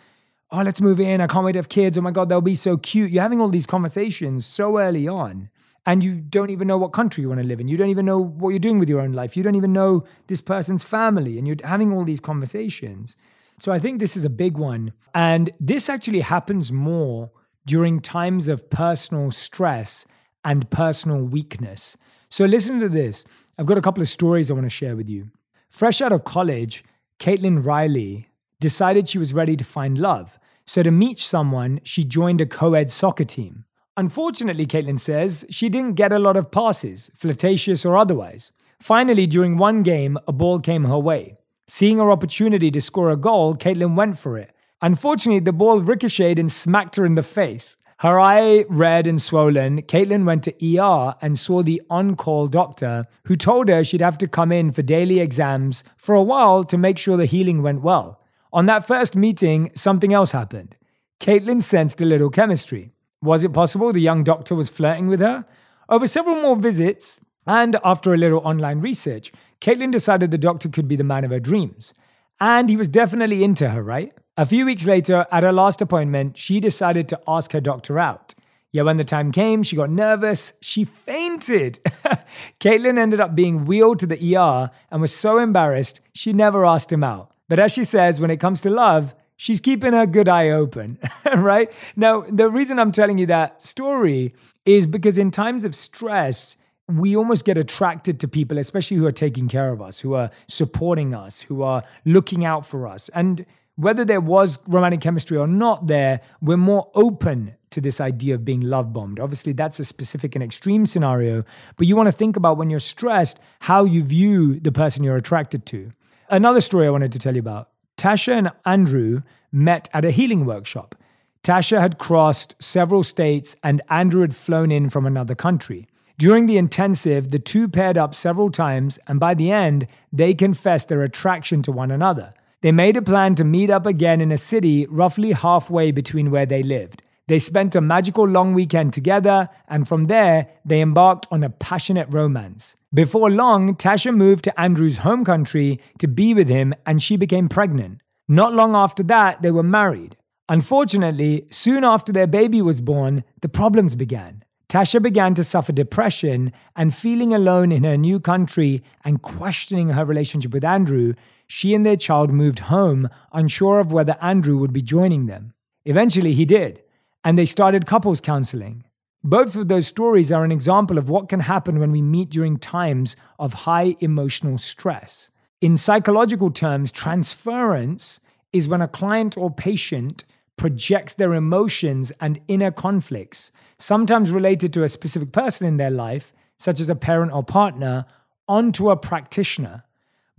Oh, 0.51 0.61
let's 0.61 0.79
move 0.79 0.99
in. 0.99 1.19
I 1.19 1.27
can't 1.27 1.45
wait 1.45 1.53
to 1.53 1.59
have 1.59 1.69
kids. 1.69 1.97
Oh 1.97 2.01
my 2.01 2.11
God, 2.11 2.29
they'll 2.29 2.41
be 2.41 2.55
so 2.55 2.77
cute. 2.77 3.11
You're 3.11 3.23
having 3.23 3.41
all 3.41 3.49
these 3.49 3.65
conversations 3.65 4.45
so 4.45 4.79
early 4.79 5.07
on 5.07 5.49
and 5.89 6.03
you 6.03 6.21
don't 6.21 6.51
even 6.51 6.67
know 6.67 6.77
what 6.77 6.93
country 6.93 7.23
you 7.23 7.29
want 7.29 7.41
to 7.41 7.47
live 7.47 7.59
in. 7.59 7.67
You 7.67 7.75
don't 7.75 7.89
even 7.89 8.05
know 8.05 8.19
what 8.19 8.49
you're 8.49 8.59
doing 8.59 8.77
with 8.77 8.89
your 8.89 9.01
own 9.01 9.11
life. 9.11 9.35
You 9.35 9.41
don't 9.41 9.55
even 9.55 9.73
know 9.73 10.03
this 10.27 10.39
person's 10.39 10.83
family, 10.83 11.39
and 11.39 11.47
you're 11.47 11.55
having 11.63 11.91
all 11.91 12.03
these 12.03 12.19
conversations. 12.19 13.17
So 13.57 13.71
I 13.71 13.79
think 13.79 13.99
this 13.99 14.15
is 14.15 14.23
a 14.23 14.29
big 14.29 14.55
one. 14.55 14.93
And 15.15 15.49
this 15.59 15.89
actually 15.89 16.19
happens 16.19 16.71
more 16.71 17.31
during 17.65 18.01
times 18.01 18.47
of 18.47 18.69
personal 18.69 19.31
stress 19.31 20.05
and 20.45 20.69
personal 20.69 21.23
weakness. 21.23 21.97
So 22.29 22.45
listen 22.45 22.79
to 22.81 22.89
this. 22.89 23.25
I've 23.57 23.65
got 23.65 23.79
a 23.79 23.81
couple 23.81 24.03
of 24.03 24.09
stories 24.09 24.51
I 24.51 24.53
want 24.53 24.67
to 24.67 24.69
share 24.69 24.95
with 24.95 25.09
you. 25.09 25.31
Fresh 25.69 26.01
out 26.01 26.11
of 26.11 26.23
college, 26.23 26.83
Caitlin 27.19 27.65
Riley 27.65 28.29
decided 28.59 29.09
she 29.09 29.17
was 29.17 29.33
ready 29.33 29.57
to 29.57 29.63
find 29.63 29.97
love. 29.97 30.37
So 30.67 30.83
to 30.83 30.91
meet 30.91 31.17
someone, 31.17 31.79
she 31.83 32.03
joined 32.03 32.41
a 32.41 32.45
co 32.45 32.75
ed 32.75 32.91
soccer 32.91 33.25
team. 33.25 33.65
Unfortunately, 33.99 34.65
Caitlin 34.65 34.97
says, 34.97 35.45
she 35.49 35.67
didn't 35.67 35.95
get 35.95 36.13
a 36.13 36.19
lot 36.19 36.37
of 36.37 36.51
passes, 36.51 37.11
flirtatious 37.17 37.83
or 37.83 37.97
otherwise. 37.97 38.53
Finally, 38.79 39.27
during 39.27 39.57
one 39.57 39.83
game, 39.83 40.17
a 40.25 40.31
ball 40.31 40.57
came 40.61 40.85
her 40.85 40.97
way. 40.97 41.35
Seeing 41.67 41.97
her 41.97 42.09
opportunity 42.09 42.71
to 42.71 42.79
score 42.79 43.09
a 43.11 43.17
goal, 43.17 43.55
Caitlin 43.55 43.97
went 43.97 44.17
for 44.17 44.37
it. 44.37 44.53
Unfortunately, 44.81 45.41
the 45.41 45.51
ball 45.51 45.81
ricocheted 45.81 46.39
and 46.39 46.49
smacked 46.49 46.95
her 46.95 47.05
in 47.05 47.15
the 47.15 47.23
face. 47.23 47.75
Her 47.97 48.21
eye 48.21 48.63
red 48.69 49.05
and 49.05 49.21
swollen, 49.21 49.81
Caitlin 49.81 50.23
went 50.23 50.45
to 50.45 50.79
ER 50.79 51.15
and 51.21 51.37
saw 51.37 51.61
the 51.61 51.81
on 51.89 52.15
call 52.15 52.47
doctor, 52.47 53.05
who 53.25 53.35
told 53.35 53.67
her 53.67 53.83
she'd 53.83 53.99
have 53.99 54.17
to 54.19 54.29
come 54.29 54.53
in 54.53 54.71
for 54.71 54.81
daily 54.81 55.19
exams 55.19 55.83
for 55.97 56.15
a 56.15 56.23
while 56.23 56.63
to 56.63 56.77
make 56.77 56.97
sure 56.97 57.17
the 57.17 57.25
healing 57.25 57.61
went 57.61 57.81
well. 57.81 58.21
On 58.53 58.65
that 58.67 58.87
first 58.87 59.17
meeting, 59.17 59.71
something 59.75 60.13
else 60.13 60.31
happened. 60.31 60.77
Caitlin 61.19 61.61
sensed 61.61 61.99
a 61.99 62.05
little 62.05 62.29
chemistry. 62.29 62.93
Was 63.21 63.43
it 63.43 63.53
possible 63.53 63.91
the 63.91 63.99
young 63.99 64.23
doctor 64.23 64.55
was 64.55 64.69
flirting 64.69 65.07
with 65.07 65.19
her? 65.19 65.45
Over 65.89 66.07
several 66.07 66.41
more 66.41 66.55
visits, 66.55 67.19
and 67.45 67.77
after 67.83 68.13
a 68.13 68.17
little 68.17 68.39
online 68.45 68.79
research, 68.79 69.31
Caitlin 69.59 69.91
decided 69.91 70.31
the 70.31 70.37
doctor 70.37 70.69
could 70.69 70.87
be 70.87 70.95
the 70.95 71.03
man 71.03 71.25
of 71.25 71.31
her 71.31 71.39
dreams. 71.39 71.93
And 72.39 72.69
he 72.69 72.77
was 72.77 72.87
definitely 72.87 73.43
into 73.43 73.69
her, 73.69 73.83
right? 73.83 74.13
A 74.37 74.45
few 74.45 74.65
weeks 74.65 74.85
later, 74.85 75.25
at 75.31 75.43
her 75.43 75.51
last 75.51 75.81
appointment, 75.81 76.37
she 76.37 76.61
decided 76.61 77.09
to 77.09 77.19
ask 77.27 77.51
her 77.51 77.59
doctor 77.59 77.99
out. 77.99 78.33
Yet 78.71 78.85
when 78.85 78.97
the 78.97 79.03
time 79.03 79.31
came, 79.31 79.63
she 79.63 79.75
got 79.75 79.89
nervous. 79.89 80.53
She 80.61 80.85
fainted. 80.85 81.79
Caitlin 82.59 82.97
ended 82.97 83.19
up 83.19 83.35
being 83.35 83.65
wheeled 83.65 83.99
to 83.99 84.07
the 84.07 84.37
ER 84.37 84.69
and 84.91 85.01
was 85.01 85.13
so 85.13 85.39
embarrassed, 85.39 85.99
she 86.13 86.31
never 86.31 86.65
asked 86.65 86.91
him 86.91 87.03
out. 87.03 87.33
But 87.49 87.59
as 87.59 87.73
she 87.73 87.83
says, 87.83 88.21
when 88.21 88.31
it 88.31 88.39
comes 88.39 88.61
to 88.61 88.69
love, 88.69 89.15
she's 89.39 89.61
keeping 89.61 89.93
her 89.93 90.05
good 90.05 90.27
eye 90.27 90.49
open, 90.49 90.99
right? 91.35 91.71
Now, 91.95 92.25
the 92.29 92.49
reason 92.49 92.77
I'm 92.77 92.91
telling 92.91 93.17
you 93.17 93.25
that 93.27 93.63
story 93.63 94.35
is 94.65 94.85
because 94.85 95.17
in 95.17 95.31
times 95.31 95.63
of 95.63 95.73
stress, 95.73 96.57
we 96.87 97.15
almost 97.15 97.45
get 97.45 97.57
attracted 97.57 98.19
to 98.19 98.27
people, 98.27 98.57
especially 98.57 98.97
who 98.97 99.05
are 99.05 99.13
taking 99.13 99.47
care 99.47 99.71
of 99.71 99.81
us, 99.81 100.01
who 100.01 100.13
are 100.13 100.29
supporting 100.47 101.15
us, 101.15 101.41
who 101.41 101.63
are 101.63 101.83
looking 102.03 102.43
out 102.43 102.65
for 102.65 102.85
us. 102.85 103.09
And 103.09 103.45
whether 103.77 104.03
there 104.03 104.19
was 104.19 104.59
romantic 104.67 104.99
chemistry 104.99 105.37
or 105.37 105.47
not 105.47 105.87
there, 105.87 106.19
we're 106.41 106.57
more 106.57 106.91
open 106.93 107.55
to 107.71 107.79
this 107.79 108.01
idea 108.01 108.35
of 108.35 108.43
being 108.43 108.61
love 108.61 108.91
bombed. 108.91 109.21
Obviously, 109.21 109.53
that's 109.53 109.79
a 109.79 109.85
specific 109.85 110.35
and 110.35 110.43
extreme 110.43 110.85
scenario, 110.85 111.45
but 111.77 111.87
you 111.87 111.95
want 111.95 112.07
to 112.07 112.11
think 112.11 112.35
about 112.35 112.57
when 112.57 112.69
you're 112.69 112.79
stressed 112.79 113.39
how 113.61 113.85
you 113.85 114.03
view 114.03 114.59
the 114.59 114.71
person 114.71 115.03
you're 115.03 115.15
attracted 115.15 115.65
to. 115.67 115.93
Another 116.29 116.59
story 116.59 116.87
I 116.87 116.89
wanted 116.89 117.13
to 117.13 117.19
tell 117.19 117.35
you 117.35 117.39
about 117.39 117.68
Tasha 117.99 118.31
and 118.31 118.51
Andrew 118.65 119.23
met 119.51 119.89
at 119.93 120.05
a 120.05 120.11
healing 120.11 120.45
workshop. 120.45 120.95
Tasha 121.43 121.81
had 121.81 121.97
crossed 121.97 122.55
several 122.57 123.03
states 123.03 123.57
and 123.61 123.81
Andrew 123.89 124.21
had 124.21 124.33
flown 124.33 124.71
in 124.71 124.89
from 124.89 125.05
another 125.05 125.35
country. 125.35 125.85
During 126.17 126.45
the 126.45 126.57
intensive, 126.57 127.31
the 127.31 127.39
two 127.39 127.67
paired 127.67 127.97
up 127.97 128.15
several 128.15 128.51
times, 128.51 128.99
and 129.07 129.19
by 129.19 129.33
the 129.33 129.51
end, 129.51 129.87
they 130.13 130.33
confessed 130.33 130.87
their 130.87 131.03
attraction 131.03 131.61
to 131.63 131.73
one 131.73 131.91
another. 131.91 132.33
They 132.61 132.71
made 132.71 132.95
a 132.95 133.01
plan 133.01 133.35
to 133.35 133.43
meet 133.43 133.69
up 133.69 133.85
again 133.85 134.21
in 134.21 134.31
a 134.31 134.37
city 134.37 134.85
roughly 134.89 135.33
halfway 135.33 135.91
between 135.91 136.31
where 136.31 136.45
they 136.45 136.63
lived. 136.63 137.01
They 137.29 137.37
spent 137.37 137.75
a 137.75 137.79
magical 137.79 138.27
long 138.27 138.55
weekend 138.55 138.91
together, 138.91 139.49
and 139.67 139.87
from 139.87 140.07
there, 140.07 140.47
they 140.65 140.81
embarked 140.81 141.27
on 141.29 141.43
a 141.43 141.51
passionate 141.51 142.07
romance. 142.09 142.75
Before 142.91 143.29
long, 143.29 143.75
Tasha 143.75 144.11
moved 144.11 144.45
to 144.45 144.59
Andrew's 144.59 144.97
home 144.97 145.23
country 145.23 145.79
to 145.99 146.07
be 146.07 146.33
with 146.33 146.49
him, 146.49 146.73
and 146.87 147.03
she 147.03 147.17
became 147.17 147.47
pregnant. 147.47 148.01
Not 148.27 148.55
long 148.55 148.75
after 148.75 149.03
that, 149.03 149.43
they 149.43 149.51
were 149.51 149.61
married. 149.61 150.17
Unfortunately, 150.49 151.45
soon 151.51 151.83
after 151.83 152.11
their 152.11 152.25
baby 152.25 152.63
was 152.63 152.81
born, 152.81 153.23
the 153.41 153.47
problems 153.47 153.93
began. 153.93 154.43
Tasha 154.67 154.99
began 154.99 155.35
to 155.35 155.43
suffer 155.43 155.71
depression 155.71 156.51
and 156.75 156.95
feeling 156.95 157.31
alone 157.31 157.71
in 157.71 157.83
her 157.83 157.95
new 157.95 158.19
country 158.19 158.81
and 159.05 159.21
questioning 159.21 159.89
her 159.89 160.03
relationship 160.03 160.51
with 160.51 160.63
Andrew, 160.63 161.13
she 161.45 161.75
and 161.75 161.85
their 161.85 161.95
child 161.95 162.31
moved 162.31 162.73
home, 162.73 163.07
unsure 163.31 163.79
of 163.79 163.91
whether 163.91 164.17
Andrew 164.19 164.57
would 164.57 164.73
be 164.73 164.81
joining 164.81 165.27
them. 165.27 165.53
Eventually, 165.85 166.33
he 166.33 166.45
did, 166.45 166.81
and 167.23 167.37
they 167.37 167.45
started 167.45 167.85
couples 167.85 168.21
counseling. 168.21 168.83
Both 169.23 169.55
of 169.55 169.67
those 169.67 169.87
stories 169.87 170.31
are 170.31 170.45
an 170.45 170.51
example 170.51 170.97
of 170.97 171.09
what 171.09 171.27
can 171.27 171.41
happen 171.41 171.79
when 171.79 171.91
we 171.91 172.01
meet 172.01 172.29
during 172.29 172.57
times 172.57 173.15
of 173.37 173.65
high 173.65 173.95
emotional 173.99 174.57
stress. 174.57 175.29
In 175.59 175.75
psychological 175.75 176.51
terms, 176.51 176.91
transference 176.91 178.21
is 178.53 178.67
when 178.67 178.81
a 178.81 178.87
client 178.87 179.37
or 179.37 179.51
patient 179.51 180.23
projects 180.55 181.13
their 181.13 181.33
emotions 181.33 182.11
and 182.21 182.39
inner 182.47 182.71
conflicts, 182.71 183.51
sometimes 183.77 184.31
related 184.31 184.71
to 184.73 184.83
a 184.83 184.89
specific 184.89 185.31
person 185.31 185.67
in 185.67 185.77
their 185.77 185.91
life, 185.91 186.33
such 186.57 186.79
as 186.79 186.89
a 186.89 186.95
parent 186.95 187.33
or 187.33 187.43
partner, 187.43 188.05
onto 188.47 188.89
a 188.89 188.97
practitioner. 188.97 189.83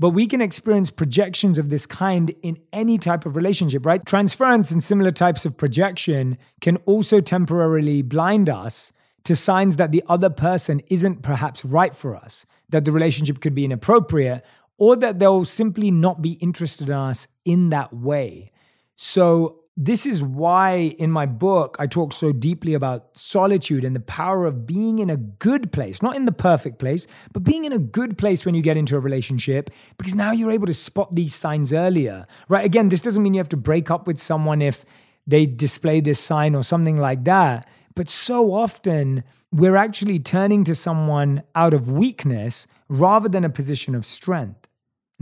But 0.00 0.10
we 0.10 0.26
can 0.26 0.40
experience 0.40 0.90
projections 0.90 1.58
of 1.58 1.68
this 1.68 1.84
kind 1.84 2.34
in 2.42 2.56
any 2.72 2.96
type 2.96 3.26
of 3.26 3.36
relationship, 3.36 3.84
right? 3.84 4.04
Transference 4.04 4.70
and 4.70 4.82
similar 4.82 5.10
types 5.10 5.44
of 5.44 5.58
projection 5.58 6.38
can 6.62 6.78
also 6.86 7.20
temporarily 7.20 8.00
blind 8.00 8.48
us 8.48 8.92
to 9.24 9.36
signs 9.36 9.76
that 9.76 9.92
the 9.92 10.02
other 10.08 10.30
person 10.30 10.80
isn't 10.88 11.20
perhaps 11.22 11.66
right 11.66 11.94
for 11.94 12.16
us, 12.16 12.46
that 12.70 12.86
the 12.86 12.92
relationship 12.92 13.42
could 13.42 13.54
be 13.54 13.66
inappropriate, 13.66 14.42
or 14.78 14.96
that 14.96 15.18
they'll 15.18 15.44
simply 15.44 15.90
not 15.90 16.22
be 16.22 16.32
interested 16.32 16.88
in 16.88 16.96
us 16.96 17.28
in 17.44 17.68
that 17.68 17.92
way. 17.92 18.50
So 18.96 19.59
this 19.76 20.04
is 20.04 20.22
why 20.22 20.94
in 20.98 21.10
my 21.10 21.26
book 21.26 21.76
I 21.78 21.86
talk 21.86 22.12
so 22.12 22.32
deeply 22.32 22.74
about 22.74 23.16
solitude 23.16 23.84
and 23.84 23.96
the 23.96 24.00
power 24.00 24.44
of 24.44 24.66
being 24.66 24.98
in 24.98 25.08
a 25.08 25.16
good 25.16 25.72
place, 25.72 26.02
not 26.02 26.16
in 26.16 26.24
the 26.26 26.32
perfect 26.32 26.78
place, 26.78 27.06
but 27.32 27.44
being 27.44 27.64
in 27.64 27.72
a 27.72 27.78
good 27.78 28.18
place 28.18 28.44
when 28.44 28.54
you 28.54 28.62
get 28.62 28.76
into 28.76 28.96
a 28.96 29.00
relationship, 29.00 29.70
because 29.96 30.14
now 30.14 30.32
you're 30.32 30.50
able 30.50 30.66
to 30.66 30.74
spot 30.74 31.14
these 31.14 31.34
signs 31.34 31.72
earlier, 31.72 32.26
right? 32.48 32.64
Again, 32.64 32.88
this 32.88 33.00
doesn't 33.00 33.22
mean 33.22 33.32
you 33.32 33.40
have 33.40 33.48
to 33.50 33.56
break 33.56 33.90
up 33.90 34.06
with 34.06 34.18
someone 34.18 34.60
if 34.60 34.84
they 35.26 35.46
display 35.46 36.00
this 36.00 36.18
sign 36.18 36.54
or 36.54 36.62
something 36.62 36.98
like 36.98 37.24
that. 37.24 37.66
But 37.94 38.08
so 38.08 38.52
often, 38.52 39.24
we're 39.52 39.76
actually 39.76 40.18
turning 40.18 40.64
to 40.64 40.74
someone 40.74 41.42
out 41.54 41.74
of 41.74 41.90
weakness 41.90 42.66
rather 42.88 43.28
than 43.28 43.44
a 43.44 43.50
position 43.50 43.94
of 43.94 44.04
strength. 44.04 44.66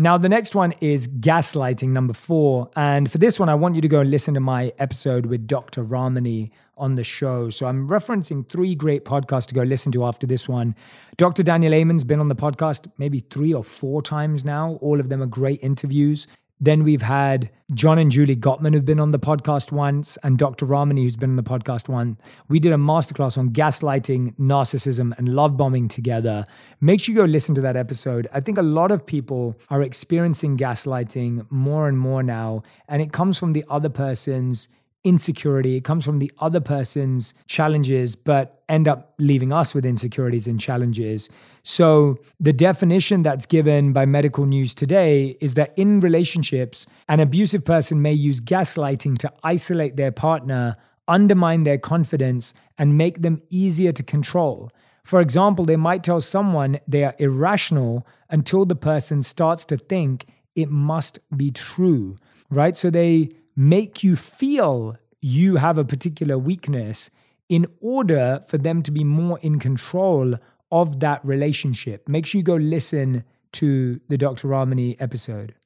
Now, 0.01 0.17
the 0.17 0.29
next 0.29 0.55
one 0.55 0.75
is 0.81 1.09
gaslighting, 1.09 1.89
number 1.89 2.15
four. 2.15 2.71
And 2.77 3.11
for 3.11 3.19
this 3.19 3.41
one, 3.41 3.49
I 3.49 3.57
want 3.57 3.75
you 3.75 3.81
to 3.81 3.89
go 3.89 3.99
and 3.99 4.09
listen 4.09 4.33
to 4.35 4.41
my 4.41 4.73
episode 4.79 5.27
with 5.27 5.49
Dr. 5.49 5.83
Ramani 5.83 6.53
on 6.77 6.95
the 6.95 7.03
show. 7.03 7.51
So 7.51 7.67
I'm 7.67 7.89
referencing 7.89 8.49
three 8.49 8.77
great 8.77 9.05
podcasts 9.05 9.47
to 9.47 9.57
go 9.57 9.63
listen 9.63 9.91
to 9.91 10.05
after 10.05 10.25
this 10.25 10.49
one. 10.49 10.77
Dr. 11.17 11.43
Daniel 11.43 11.75
Amen's 11.75 12.05
been 12.05 12.21
on 12.21 12.29
the 12.29 12.37
podcast 12.37 12.89
maybe 12.97 13.25
three 13.29 13.53
or 13.53 13.65
four 13.65 14.01
times 14.01 14.45
now. 14.45 14.79
All 14.81 15.01
of 15.01 15.09
them 15.09 15.21
are 15.21 15.27
great 15.27 15.59
interviews. 15.65 16.29
Then 16.61 16.83
we've 16.83 17.03
had 17.03 17.51
John 17.73 17.99
and 17.99 18.11
Julie 18.11 18.35
Gottman, 18.35 18.75
who've 18.75 18.85
been 18.85 18.99
on 18.99 19.13
the 19.13 19.19
podcast 19.19 19.71
once, 19.71 20.19
and 20.25 20.37
Dr. 20.37 20.67
Ramani, 20.67 21.05
who's 21.05 21.17
been 21.17 21.31
on 21.31 21.37
the 21.37 21.43
podcast 21.43 21.89
once. 21.89 22.19
We 22.49 22.59
did 22.59 22.73
a 22.73 22.77
masterclass 22.77 23.39
on 23.39 23.51
gaslighting, 23.51 24.35
narcissism, 24.39 25.17
and 25.19 25.35
love 25.35 25.57
bombing 25.57 25.87
together. 25.89 26.47
Make 26.81 27.01
sure 27.01 27.15
you 27.15 27.21
go 27.21 27.27
listen 27.27 27.55
to 27.55 27.61
that 27.61 27.77
episode. 27.77 28.27
I 28.33 28.41
think 28.41 28.59
a 28.59 28.63
lot 28.63 28.91
of 28.91 29.07
people 29.07 29.57
are 29.71 29.83
experiencing 29.83 30.57
gaslighting 30.57 31.47
more 31.51 31.89
and 31.89 31.99
more 31.99 32.23
now, 32.23 32.63
and 32.89 33.01
it 33.01 33.13
comes 33.13 33.39
from 33.39 33.53
the 33.53 33.65
other 33.69 33.89
person's 33.89 34.69
insecurity. 35.05 35.77
It 35.77 35.85
comes 35.85 36.05
from 36.05 36.19
the 36.19 36.31
other 36.39 36.61
person's 36.61 37.35
challenges, 37.47 38.17
but 38.17 38.63
end 38.69 38.89
up 38.89 39.15
leaving 39.19 39.53
us 39.53 39.75
with 39.75 39.87
insecurities 39.87 40.47
and 40.47 40.61
challenges. 40.61 41.29
So, 41.63 42.19
the 42.41 42.53
definition 42.53 43.23
that's 43.23 43.47
given 43.47 43.93
by 43.93 44.07
medical 44.07 44.47
news 44.47 44.75
today 44.75 45.37
is 45.41 45.55
that 45.55 45.73
in 45.77 46.01
relationships, 46.01 46.87
an 47.09 47.21
abusive 47.21 47.65
person 47.65 48.03
may 48.03 48.13
use 48.13 48.41
gaslighting 48.41 49.19
to 49.19 49.33
isolate 49.43 49.97
their 49.97 50.13
partner, 50.13 50.77
undermine 51.07 51.65
their 51.65 51.79
confidence, 51.79 52.55
and 52.79 52.97
make 52.97 53.23
them 53.23 53.43
easier 53.51 53.93
to 53.93 54.03
control. 54.03 54.71
For 55.05 55.21
example, 55.21 55.65
they 55.65 55.77
might 55.77 56.05
tell 56.05 56.21
someone 56.21 56.81
they 56.87 57.05
are 57.05 57.15
irrational 57.19 58.07
until 58.31 58.65
the 58.65 58.77
person 58.77 59.23
starts 59.23 59.65
to 59.67 59.77
think 59.77 60.27
it 60.55 60.71
must 60.71 61.19
be 61.37 61.51
true, 61.51 62.17
right? 62.51 62.77
So, 62.77 62.91
they 62.91 63.31
make 63.59 64.05
you 64.05 64.15
feel 64.15 64.97
you 65.21 65.57
have 65.57 65.79
a 65.79 65.85
particular 65.85 66.39
weakness 66.39 67.11
in 67.49 67.67
order 67.81 68.41
for 68.47 68.57
them 68.57 68.85
to 68.85 68.93
be 68.93 69.03
more 69.03 69.37
in 69.41 69.59
control 69.59 70.37
of 70.71 71.01
that 71.01 71.25
relationship. 71.25 72.09
Make 72.09 72.25
sure 72.25 72.39
you 72.39 72.45
go 72.45 72.55
listen 72.55 73.25
to 73.55 74.01
the 74.09 74.17
Dr. 74.17 74.47
Ramani 74.47 74.97
episode. 75.01 75.57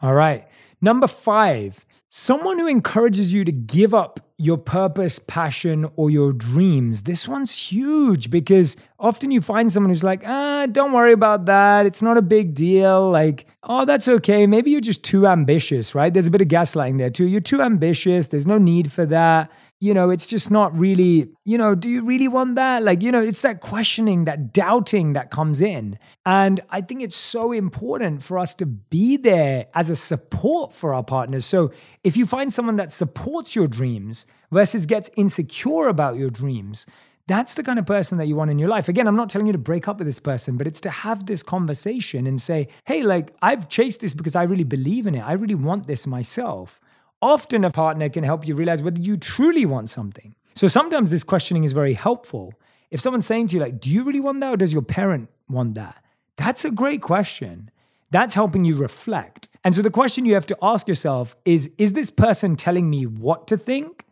All 0.00 0.14
right. 0.14 0.48
Number 0.80 1.06
five, 1.06 1.84
someone 2.14 2.58
who 2.58 2.66
encourages 2.66 3.32
you 3.32 3.42
to 3.42 3.50
give 3.50 3.94
up 3.94 4.20
your 4.36 4.58
purpose, 4.58 5.18
passion, 5.18 5.88
or 5.96 6.10
your 6.10 6.34
dreams. 6.34 7.04
This 7.04 7.26
one's 7.26 7.56
huge 7.56 8.28
because 8.28 8.76
often 8.98 9.30
you 9.30 9.40
find 9.40 9.72
someone 9.72 9.88
who's 9.88 10.04
like, 10.04 10.22
ah, 10.26 10.66
don't 10.70 10.92
worry 10.92 11.12
about 11.12 11.46
that. 11.46 11.86
It's 11.86 12.02
not 12.02 12.18
a 12.18 12.22
big 12.22 12.54
deal. 12.54 13.10
Like, 13.10 13.46
oh, 13.62 13.86
that's 13.86 14.08
okay. 14.08 14.46
Maybe 14.46 14.70
you're 14.70 14.82
just 14.82 15.02
too 15.02 15.26
ambitious, 15.26 15.94
right? 15.94 16.12
There's 16.12 16.26
a 16.26 16.30
bit 16.30 16.42
of 16.42 16.48
gaslighting 16.48 16.98
there 16.98 17.08
too. 17.08 17.24
You're 17.24 17.40
too 17.40 17.62
ambitious. 17.62 18.28
There's 18.28 18.46
no 18.46 18.58
need 18.58 18.92
for 18.92 19.06
that 19.06 19.50
you 19.82 19.92
know, 19.92 20.10
it's 20.10 20.28
just 20.28 20.48
not 20.48 20.72
really, 20.78 21.28
you 21.44 21.58
know, 21.58 21.74
do 21.74 21.90
you 21.90 22.04
really 22.04 22.28
want 22.28 22.54
that? 22.54 22.84
Like, 22.84 23.02
you 23.02 23.10
know, 23.10 23.20
it's 23.20 23.42
that 23.42 23.60
questioning, 23.60 24.26
that 24.26 24.52
doubting 24.52 25.14
that 25.14 25.32
comes 25.32 25.60
in. 25.60 25.98
And 26.24 26.60
I 26.70 26.82
think 26.82 27.02
it's 27.02 27.16
so 27.16 27.50
important 27.50 28.22
for 28.22 28.38
us 28.38 28.54
to 28.54 28.66
be 28.66 29.16
there 29.16 29.66
as 29.74 29.90
a 29.90 29.96
support 29.96 30.72
for 30.72 30.94
our 30.94 31.02
partners. 31.02 31.46
So 31.46 31.72
if 32.04 32.16
you 32.16 32.26
find 32.26 32.52
someone 32.52 32.76
that 32.76 32.92
supports 32.92 33.56
your 33.56 33.66
dreams 33.66 34.24
versus 34.52 34.86
gets 34.86 35.10
insecure 35.16 35.88
about 35.88 36.14
your 36.14 36.30
dreams, 36.30 36.86
that's 37.26 37.54
the 37.54 37.64
kind 37.64 37.80
of 37.80 37.84
person 37.84 38.18
that 38.18 38.26
you 38.26 38.36
want 38.36 38.52
in 38.52 38.60
your 38.60 38.68
life. 38.68 38.88
Again, 38.88 39.08
I'm 39.08 39.16
not 39.16 39.30
telling 39.30 39.48
you 39.48 39.52
to 39.52 39.58
break 39.58 39.88
up 39.88 39.98
with 39.98 40.06
this 40.06 40.20
person, 40.20 40.56
but 40.56 40.68
it's 40.68 40.80
to 40.82 40.90
have 40.90 41.26
this 41.26 41.42
conversation 41.42 42.28
and 42.28 42.40
say, 42.40 42.68
hey, 42.84 43.02
like, 43.02 43.34
I've 43.42 43.68
chased 43.68 44.02
this 44.02 44.14
because 44.14 44.36
I 44.36 44.44
really 44.44 44.62
believe 44.62 45.08
in 45.08 45.16
it. 45.16 45.26
I 45.26 45.32
really 45.32 45.56
want 45.56 45.88
this 45.88 46.06
myself. 46.06 46.80
Often 47.22 47.64
a 47.64 47.70
partner 47.70 48.08
can 48.08 48.24
help 48.24 48.46
you 48.46 48.56
realize 48.56 48.82
whether 48.82 49.00
you 49.00 49.16
truly 49.16 49.64
want 49.64 49.88
something. 49.88 50.34
So 50.54 50.66
sometimes 50.66 51.10
this 51.10 51.22
questioning 51.22 51.62
is 51.62 51.72
very 51.72 51.94
helpful. 51.94 52.52
If 52.90 53.00
someone's 53.00 53.26
saying 53.26 53.48
to 53.48 53.54
you, 53.54 53.60
like, 53.60 53.80
do 53.80 53.88
you 53.88 54.02
really 54.02 54.20
want 54.20 54.40
that 54.40 54.52
or 54.52 54.56
does 54.56 54.72
your 54.72 54.82
parent 54.82 55.30
want 55.48 55.74
that? 55.76 56.04
That's 56.36 56.64
a 56.64 56.70
great 56.70 57.00
question. 57.00 57.70
That's 58.10 58.34
helping 58.34 58.64
you 58.64 58.74
reflect. 58.74 59.48
And 59.64 59.74
so 59.74 59.82
the 59.82 59.90
question 59.90 60.24
you 60.24 60.34
have 60.34 60.46
to 60.46 60.58
ask 60.60 60.88
yourself 60.88 61.36
is 61.44 61.70
Is 61.78 61.92
this 61.92 62.10
person 62.10 62.56
telling 62.56 62.90
me 62.90 63.06
what 63.06 63.46
to 63.46 63.56
think 63.56 64.04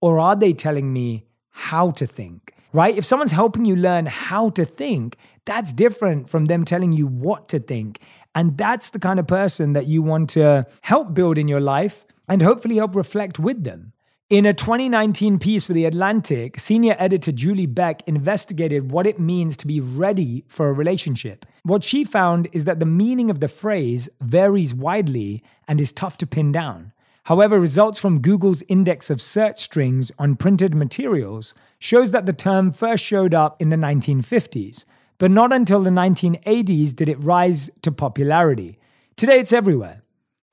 or 0.00 0.20
are 0.20 0.36
they 0.36 0.52
telling 0.52 0.92
me 0.92 1.26
how 1.50 1.90
to 1.92 2.06
think? 2.06 2.54
Right? 2.72 2.96
If 2.96 3.04
someone's 3.04 3.32
helping 3.32 3.64
you 3.64 3.76
learn 3.76 4.06
how 4.06 4.50
to 4.50 4.64
think, 4.64 5.16
that's 5.44 5.72
different 5.72 6.30
from 6.30 6.46
them 6.46 6.64
telling 6.64 6.92
you 6.92 7.06
what 7.06 7.48
to 7.48 7.58
think. 7.58 8.00
And 8.34 8.56
that's 8.56 8.90
the 8.90 8.98
kind 8.98 9.20
of 9.20 9.26
person 9.26 9.74
that 9.74 9.86
you 9.86 10.02
want 10.02 10.30
to 10.30 10.64
help 10.80 11.14
build 11.14 11.36
in 11.36 11.46
your 11.46 11.60
life 11.60 12.04
and 12.28 12.42
hopefully 12.42 12.76
help 12.76 12.94
reflect 12.94 13.38
with 13.38 13.64
them. 13.64 13.92
In 14.30 14.46
a 14.46 14.54
2019 14.54 15.38
piece 15.38 15.64
for 15.64 15.74
The 15.74 15.84
Atlantic, 15.84 16.58
senior 16.58 16.96
editor 16.98 17.30
Julie 17.30 17.66
Beck 17.66 18.02
investigated 18.06 18.90
what 18.90 19.06
it 19.06 19.20
means 19.20 19.56
to 19.58 19.66
be 19.66 19.80
ready 19.80 20.44
for 20.48 20.68
a 20.68 20.72
relationship. 20.72 21.44
What 21.62 21.84
she 21.84 22.04
found 22.04 22.48
is 22.50 22.64
that 22.64 22.80
the 22.80 22.86
meaning 22.86 23.30
of 23.30 23.40
the 23.40 23.48
phrase 23.48 24.08
varies 24.20 24.74
widely 24.74 25.42
and 25.68 25.80
is 25.80 25.92
tough 25.92 26.16
to 26.18 26.26
pin 26.26 26.52
down. 26.52 26.92
However, 27.24 27.58
results 27.58 28.00
from 28.00 28.20
Google's 28.20 28.62
index 28.68 29.10
of 29.10 29.20
search 29.22 29.60
strings 29.60 30.12
on 30.18 30.36
printed 30.36 30.74
materials 30.74 31.54
shows 31.78 32.10
that 32.10 32.26
the 32.26 32.32
term 32.32 32.70
first 32.70 33.04
showed 33.04 33.34
up 33.34 33.60
in 33.60 33.70
the 33.70 33.76
1950s, 33.76 34.84
but 35.18 35.30
not 35.30 35.52
until 35.52 35.82
the 35.82 35.90
1980s 35.90 36.94
did 36.94 37.08
it 37.08 37.20
rise 37.20 37.70
to 37.82 37.92
popularity. 37.92 38.78
Today 39.16 39.38
it's 39.38 39.52
everywhere. 39.52 40.03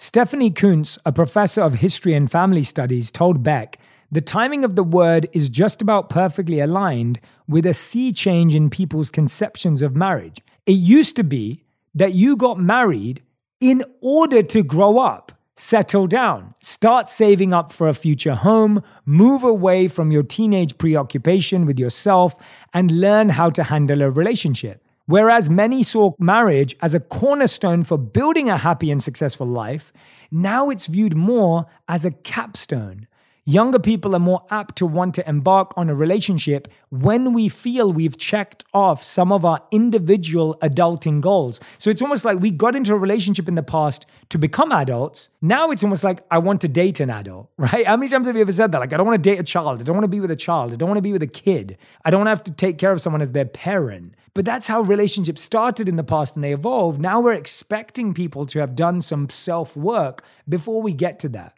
Stephanie 0.04 0.50
Coontz, 0.50 0.98
a 1.06 1.12
professor 1.12 1.62
of 1.62 1.76
history 1.76 2.16
and 2.16 2.32
family 2.32 2.64
studies, 2.64 3.12
told 3.12 3.44
Beck 3.44 3.78
the 4.12 4.20
timing 4.20 4.66
of 4.66 4.76
the 4.76 4.84
word 4.84 5.30
is 5.32 5.48
just 5.48 5.80
about 5.80 6.10
perfectly 6.10 6.60
aligned 6.60 7.20
with 7.48 7.68
a 7.68 7.74
sea 7.76 8.12
change 8.12 8.56
in 8.56 8.72
people's 8.72 9.12
conceptions 9.12 9.84
of 9.84 9.96
marriage. 9.96 10.42
It 10.66 10.72
used 10.72 11.16
to 11.18 11.24
be 11.24 11.66
that 11.94 12.16
you 12.16 12.36
got 12.36 12.60
married 12.60 13.22
in 13.60 13.84
order 14.02 14.42
to 14.42 14.64
grow 14.64 14.98
up, 14.98 15.34
settle 15.56 16.08
down, 16.08 16.56
start 16.64 17.08
saving 17.08 17.54
up 17.54 17.72
for 17.72 17.88
a 17.88 17.94
future 17.94 18.34
home, 18.34 18.82
move 19.06 19.44
away 19.44 19.88
from 19.88 20.12
your 20.12 20.24
teenage 20.24 20.80
preoccupation 20.80 21.68
with 21.68 21.78
yourself, 21.78 22.36
and 22.74 23.00
learn 23.00 23.30
how 23.30 23.52
to 23.52 23.66
handle 23.66 24.02
a 24.02 24.10
relationship. 24.10 24.84
Whereas 25.12 25.50
many 25.50 25.84
saw 25.84 26.14
marriage 26.20 26.78
as 26.82 26.94
a 26.94 27.00
cornerstone 27.02 27.84
for 27.84 27.98
building 27.98 28.50
a 28.50 28.56
happy 28.56 28.90
and 28.90 29.04
successful 29.04 29.46
life, 29.46 29.92
now 30.32 30.70
it's 30.70 30.86
viewed 30.86 31.18
more 31.18 31.66
as 31.90 32.06
a 32.06 32.12
capstone. 32.12 33.10
Younger 33.44 33.80
people 33.80 34.16
are 34.16 34.20
more 34.20 34.46
apt 34.50 34.78
to 34.78 34.86
want 34.86 35.14
to 35.16 35.28
embark 35.28 35.74
on 35.76 35.90
a 35.90 35.96
relationship 35.96 36.70
when 36.92 37.34
we 37.34 37.50
feel 37.50 37.92
we've 37.92 38.18
checked 38.18 38.64
off 38.74 39.04
some 39.04 39.34
of 39.34 39.44
our 39.44 39.62
individual 39.72 40.58
adulting 40.62 41.20
goals. 41.20 41.60
So 41.78 41.90
it's 41.90 42.02
almost 42.02 42.24
like 42.24 42.40
we 42.40 42.50
got 42.50 42.74
into 42.74 42.94
a 42.94 42.98
relationship 42.98 43.50
in 43.50 43.56
the 43.56 43.64
past 43.64 44.06
to 44.30 44.38
become 44.38 44.72
adults. 44.72 45.28
Now 45.42 45.72
it's 45.72 45.84
almost 45.84 46.06
like 46.06 46.24
I 46.32 46.38
want 46.38 46.62
to 46.62 46.70
date 46.70 47.02
an 47.02 47.10
adult, 47.10 47.52
right? 47.58 47.86
How 47.86 47.98
many 47.98 48.10
times 48.10 48.28
have 48.28 48.38
you 48.38 48.44
ever 48.44 48.52
said 48.54 48.72
that? 48.72 48.80
Like, 48.80 48.94
I 48.94 48.98
don't 48.98 49.08
want 49.08 49.22
to 49.22 49.30
date 49.30 49.42
a 49.42 49.44
child. 49.44 49.82
I 49.82 49.84
don't 49.84 49.98
want 49.98 50.06
to 50.06 50.08
be 50.08 50.22
with 50.22 50.32
a 50.32 50.38
child. 50.38 50.72
I 50.72 50.78
don't 50.78 50.88
want 50.88 51.00
to 51.00 51.02
be 51.02 51.12
with 51.12 51.24
a 51.24 51.28
kid. 51.28 51.78
I 52.06 52.12
don't 52.12 52.28
have 52.28 52.46
to 52.46 52.52
take 52.54 52.78
care 52.78 52.94
of 52.94 53.02
someone 53.02 53.22
as 53.22 53.34
their 53.34 53.44
parent. 53.44 54.16
But 54.34 54.46
that's 54.46 54.68
how 54.68 54.82
relationships 54.82 55.44
started 55.44 55.90
in 55.90 55.98
the 55.98 56.04
past 56.04 56.36
and 56.36 56.44
they 56.44 56.54
evolved. 56.54 57.02
Now 57.02 57.20
we're 57.20 57.34
expecting 57.34 58.14
people 58.14 58.46
to 58.48 58.60
have 58.60 58.76
done 58.76 59.02
some 59.02 59.30
self 59.30 59.76
work 59.76 60.24
before 60.48 60.82
we 60.82 60.94
get 60.94 61.20
to 61.20 61.30
that. 61.30 61.54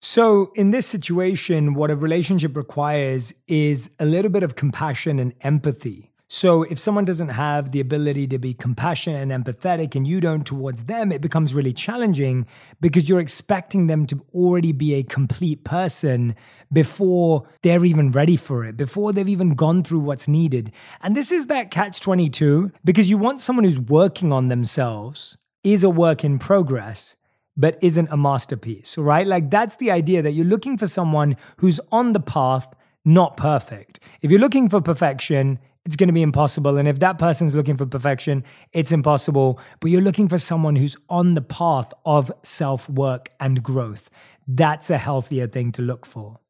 So, 0.00 0.52
in 0.54 0.70
this 0.70 0.86
situation, 0.86 1.74
what 1.74 1.90
a 1.90 1.96
relationship 1.96 2.56
requires 2.56 3.34
is 3.48 3.90
a 3.98 4.06
little 4.06 4.30
bit 4.30 4.44
of 4.44 4.54
compassion 4.54 5.18
and 5.18 5.34
empathy. 5.40 6.12
So, 6.30 6.62
if 6.64 6.78
someone 6.78 7.06
doesn't 7.06 7.30
have 7.30 7.72
the 7.72 7.80
ability 7.80 8.26
to 8.28 8.38
be 8.38 8.52
compassionate 8.52 9.22
and 9.22 9.32
empathetic 9.32 9.94
and 9.94 10.06
you 10.06 10.20
don't 10.20 10.46
towards 10.46 10.84
them, 10.84 11.10
it 11.10 11.22
becomes 11.22 11.54
really 11.54 11.72
challenging 11.72 12.46
because 12.82 13.08
you're 13.08 13.18
expecting 13.18 13.86
them 13.86 14.06
to 14.08 14.20
already 14.34 14.72
be 14.72 14.92
a 14.92 15.02
complete 15.02 15.64
person 15.64 16.36
before 16.70 17.48
they're 17.62 17.84
even 17.84 18.12
ready 18.12 18.36
for 18.36 18.62
it, 18.66 18.76
before 18.76 19.14
they've 19.14 19.28
even 19.28 19.54
gone 19.54 19.82
through 19.82 20.00
what's 20.00 20.28
needed. 20.28 20.70
And 21.00 21.16
this 21.16 21.32
is 21.32 21.46
that 21.46 21.70
catch 21.70 21.98
22 22.00 22.72
because 22.84 23.08
you 23.08 23.16
want 23.16 23.40
someone 23.40 23.64
who's 23.64 23.78
working 23.78 24.30
on 24.30 24.48
themselves, 24.48 25.38
is 25.64 25.82
a 25.82 25.90
work 25.90 26.24
in 26.24 26.38
progress 26.38 27.16
but 27.56 27.76
isn't 27.82 28.08
a 28.10 28.16
masterpiece, 28.16 28.96
right? 28.96 29.26
Like 29.26 29.50
that's 29.50 29.76
the 29.76 29.90
idea 29.90 30.22
that 30.22 30.30
you're 30.30 30.46
looking 30.46 30.78
for 30.78 30.86
someone 30.86 31.36
who's 31.56 31.80
on 31.90 32.12
the 32.12 32.20
path, 32.20 32.72
not 33.04 33.36
perfect. 33.36 33.98
If 34.22 34.30
you're 34.30 34.40
looking 34.40 34.68
for 34.68 34.80
perfection, 34.80 35.58
it's 35.88 35.96
going 35.96 36.08
to 36.08 36.12
be 36.12 36.20
impossible. 36.20 36.76
And 36.76 36.86
if 36.86 36.98
that 36.98 37.18
person's 37.18 37.54
looking 37.54 37.78
for 37.78 37.86
perfection, 37.86 38.44
it's 38.74 38.92
impossible. 38.92 39.58
But 39.80 39.90
you're 39.90 40.02
looking 40.02 40.28
for 40.28 40.38
someone 40.38 40.76
who's 40.76 40.98
on 41.08 41.32
the 41.32 41.40
path 41.40 41.90
of 42.04 42.30
self 42.42 42.90
work 42.90 43.30
and 43.40 43.62
growth. 43.62 44.10
That's 44.46 44.90
a 44.90 44.98
healthier 44.98 45.46
thing 45.46 45.72
to 45.72 45.82
look 45.82 46.04
for. 46.04 46.40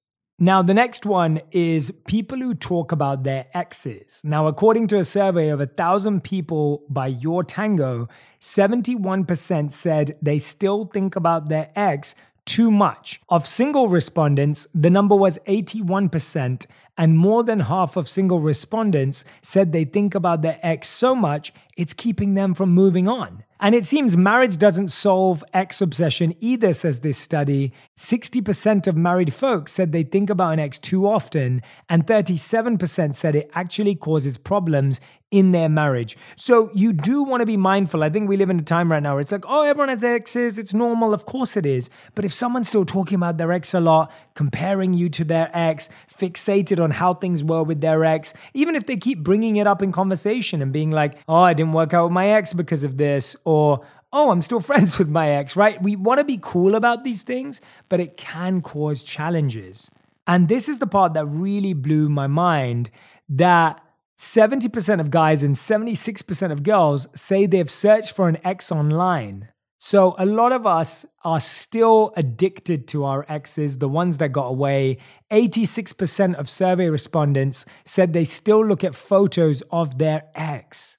Now, 0.40 0.60
the 0.62 0.74
next 0.74 1.06
one 1.06 1.40
is 1.52 1.92
people 2.08 2.38
who 2.38 2.52
talk 2.52 2.90
about 2.90 3.22
their 3.22 3.46
exes. 3.54 4.20
Now, 4.24 4.48
according 4.48 4.88
to 4.88 4.98
a 4.98 5.04
survey 5.04 5.50
of 5.50 5.60
a 5.60 5.66
thousand 5.66 6.24
people 6.24 6.82
by 6.88 7.06
Your 7.06 7.44
Tango, 7.44 8.08
71% 8.40 9.70
said 9.70 10.16
they 10.20 10.40
still 10.40 10.86
think 10.86 11.14
about 11.14 11.48
their 11.48 11.70
ex 11.76 12.16
too 12.48 12.70
much. 12.70 13.20
Of 13.28 13.46
single 13.46 13.88
respondents, 13.88 14.66
the 14.74 14.90
number 14.90 15.14
was 15.14 15.38
81%, 15.46 16.66
and 16.98 17.16
more 17.16 17.44
than 17.44 17.60
half 17.60 17.96
of 17.96 18.08
single 18.08 18.40
respondents 18.40 19.24
said 19.40 19.72
they 19.72 19.84
think 19.84 20.14
about 20.14 20.42
their 20.42 20.58
ex 20.62 20.88
so 20.88 21.14
much 21.14 21.52
it's 21.78 21.94
keeping 21.94 22.34
them 22.34 22.52
from 22.54 22.70
moving 22.70 23.08
on. 23.08 23.44
And 23.60 23.74
it 23.74 23.84
seems 23.84 24.16
marriage 24.16 24.56
doesn't 24.56 24.88
solve 24.88 25.42
ex 25.54 25.80
obsession 25.80 26.34
either, 26.40 26.72
says 26.72 27.00
this 27.00 27.18
study. 27.18 27.72
60% 27.96 28.86
of 28.86 28.96
married 28.96 29.32
folks 29.32 29.72
said 29.72 29.90
they 29.90 30.02
think 30.02 30.28
about 30.28 30.52
an 30.52 30.60
ex 30.60 30.78
too 30.78 31.08
often, 31.08 31.62
and 31.88 32.06
37% 32.06 33.14
said 33.14 33.34
it 33.34 33.50
actually 33.54 33.94
causes 33.94 34.38
problems 34.38 35.00
in 35.30 35.52
their 35.52 35.68
marriage. 35.68 36.16
So 36.36 36.70
you 36.72 36.92
do 36.92 37.22
want 37.22 37.40
to 37.40 37.46
be 37.46 37.56
mindful. 37.56 38.02
I 38.02 38.08
think 38.08 38.28
we 38.28 38.36
live 38.36 38.48
in 38.48 38.58
a 38.58 38.62
time 38.62 38.90
right 38.90 39.02
now 39.02 39.12
where 39.12 39.20
it's 39.20 39.32
like, 39.32 39.44
oh, 39.46 39.62
everyone 39.62 39.90
has 39.90 40.02
exes. 40.02 40.58
It's 40.58 40.72
normal. 40.72 41.12
Of 41.12 41.26
course 41.26 41.56
it 41.56 41.66
is. 41.66 41.90
But 42.14 42.24
if 42.24 42.32
someone's 42.32 42.68
still 42.68 42.86
talking 42.86 43.16
about 43.16 43.36
their 43.36 43.52
ex 43.52 43.74
a 43.74 43.80
lot, 43.80 44.10
comparing 44.34 44.94
you 44.94 45.10
to 45.10 45.24
their 45.24 45.50
ex, 45.52 45.90
fixated 46.10 46.82
on 46.82 46.92
how 46.92 47.12
things 47.14 47.44
were 47.44 47.62
with 47.62 47.82
their 47.82 48.04
ex, 48.04 48.32
even 48.54 48.74
if 48.74 48.86
they 48.86 48.96
keep 48.96 49.22
bringing 49.22 49.56
it 49.56 49.66
up 49.66 49.82
in 49.82 49.92
conversation 49.92 50.62
and 50.62 50.72
being 50.72 50.90
like, 50.90 51.18
oh, 51.28 51.42
I 51.42 51.52
didn't 51.52 51.67
work 51.72 51.94
out 51.94 52.04
with 52.04 52.12
my 52.12 52.28
ex 52.28 52.52
because 52.52 52.84
of 52.84 52.96
this, 52.96 53.36
or 53.44 53.84
oh, 54.12 54.30
I'm 54.30 54.42
still 54.42 54.60
friends 54.70 54.98
with 54.98 55.08
my 55.08 55.30
ex, 55.30 55.56
right? 55.56 55.82
We 55.82 55.96
want 55.96 56.18
to 56.18 56.24
be 56.24 56.38
cool 56.40 56.74
about 56.74 57.04
these 57.04 57.22
things, 57.22 57.60
but 57.88 58.00
it 58.00 58.16
can 58.16 58.60
cause 58.60 59.02
challenges. 59.02 59.90
And 60.26 60.48
this 60.48 60.68
is 60.68 60.78
the 60.78 60.86
part 60.86 61.14
that 61.14 61.24
really 61.24 61.72
blew 61.72 62.08
my 62.08 62.26
mind 62.26 62.90
that 63.30 63.82
70% 64.18 65.00
of 65.00 65.10
guys 65.10 65.42
and 65.42 65.54
76% 65.54 66.52
of 66.52 66.62
girls 66.62 67.08
say 67.14 67.46
they've 67.46 67.70
searched 67.70 68.12
for 68.12 68.28
an 68.28 68.38
ex 68.44 68.70
online. 68.70 69.48
So 69.80 70.16
a 70.18 70.26
lot 70.26 70.50
of 70.50 70.66
us 70.66 71.06
are 71.24 71.38
still 71.38 72.12
addicted 72.16 72.88
to 72.88 73.04
our 73.04 73.24
exes, 73.28 73.78
the 73.78 73.88
ones 73.88 74.18
that 74.18 74.30
got 74.30 74.48
away. 74.48 74.98
86% 75.30 76.34
of 76.34 76.48
survey 76.48 76.90
respondents 76.90 77.64
said 77.84 78.12
they 78.12 78.24
still 78.24 78.64
look 78.64 78.82
at 78.82 78.96
photos 78.96 79.62
of 79.70 79.98
their 79.98 80.24
ex. 80.34 80.97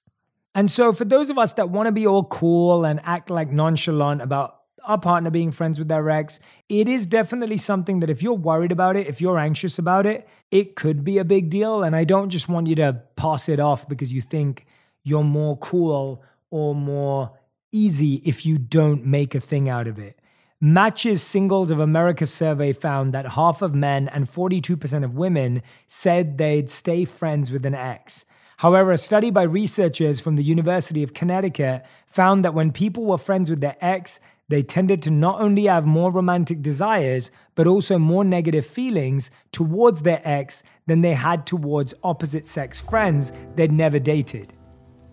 And 0.56 0.70
so, 0.70 0.94
for 0.94 1.06
those 1.06 1.30
of 1.30 1.38
us 1.38 1.54
that 1.54 1.70
want 1.70 1.88
to 1.88 1.92
be 1.92 2.08
all 2.08 2.24
cool 2.24 2.86
and 2.86 3.00
act 3.04 3.30
like 3.30 3.52
nonchalant 3.52 4.22
about 4.22 4.56
our 4.84 4.98
partner 4.98 5.30
being 5.30 5.52
friends 5.52 5.78
with 5.78 5.88
their 5.88 6.10
ex, 6.10 6.40
it 6.68 6.88
is 6.88 7.06
definitely 7.06 7.58
something 7.58 8.00
that 8.00 8.10
if 8.10 8.24
you're 8.24 8.34
worried 8.34 8.72
about 8.72 8.96
it, 8.96 9.08
if 9.08 9.22
you're 9.22 9.38
anxious 9.38 9.78
about 9.78 10.06
it, 10.06 10.28
it 10.52 10.76
could 10.76 11.04
be 11.04 11.18
a 11.18 11.26
big 11.26 11.50
deal. 11.50 11.84
And 11.84 11.96
I 11.96 12.04
don't 12.04 12.30
just 12.30 12.50
want 12.50 12.68
you 12.68 12.76
to 12.76 13.02
pass 13.16 13.48
it 13.48 13.60
off 13.60 13.88
because 13.88 14.12
you 14.12 14.22
think 14.22 14.66
you're 15.04 15.24
more 15.24 15.58
cool 15.58 16.24
or 16.50 16.74
more 16.74 17.38
easy 17.72 18.16
if 18.26 18.46
you 18.46 18.58
don't 18.58 19.06
make 19.06 19.36
a 19.36 19.40
thing 19.40 19.70
out 19.70 19.88
of 19.88 20.00
it. 20.00 20.20
Match's 20.62 21.24
Singles 21.24 21.72
of 21.72 21.80
America 21.80 22.26
survey 22.26 22.74
found 22.74 23.14
that 23.14 23.34
half 23.34 23.62
of 23.62 23.74
men 23.74 24.10
and 24.10 24.30
42% 24.30 25.06
of 25.06 25.16
women 25.16 25.62
said 25.88 26.38
they'd 26.38 26.70
stay 26.70 27.06
friends 27.06 27.50
with 27.50 27.66
an 27.66 27.76
ex. 27.76 28.26
However, 28.60 28.92
a 28.92 28.98
study 28.98 29.32
by 29.32 29.44
researchers 29.44 30.20
from 30.20 30.36
the 30.36 30.44
University 30.44 31.02
of 31.02 31.14
Connecticut 31.14 31.86
found 32.06 32.44
that 32.44 32.54
when 32.54 32.74
people 32.74 33.06
were 33.06 33.18
friends 33.18 33.50
with 33.50 33.62
their 33.62 33.78
ex, 33.80 34.20
they 34.50 34.64
tended 34.64 35.02
to 35.04 35.12
not 35.12 35.40
only 35.40 35.68
have 35.68 35.86
more 35.86 36.12
romantic 36.12 36.62
desires, 36.62 37.32
but 37.56 37.68
also 37.68 37.98
more 37.98 38.26
negative 38.26 38.66
feelings 38.66 39.32
towards 39.54 40.02
their 40.02 40.20
ex 40.26 40.62
than 40.88 41.00
they 41.00 41.14
had 41.14 41.46
towards 41.46 41.94
opposite 42.04 42.48
sex 42.48 42.82
friends 42.82 43.32
they'd 43.56 43.72
never 43.72 43.98
dated. 43.98 44.52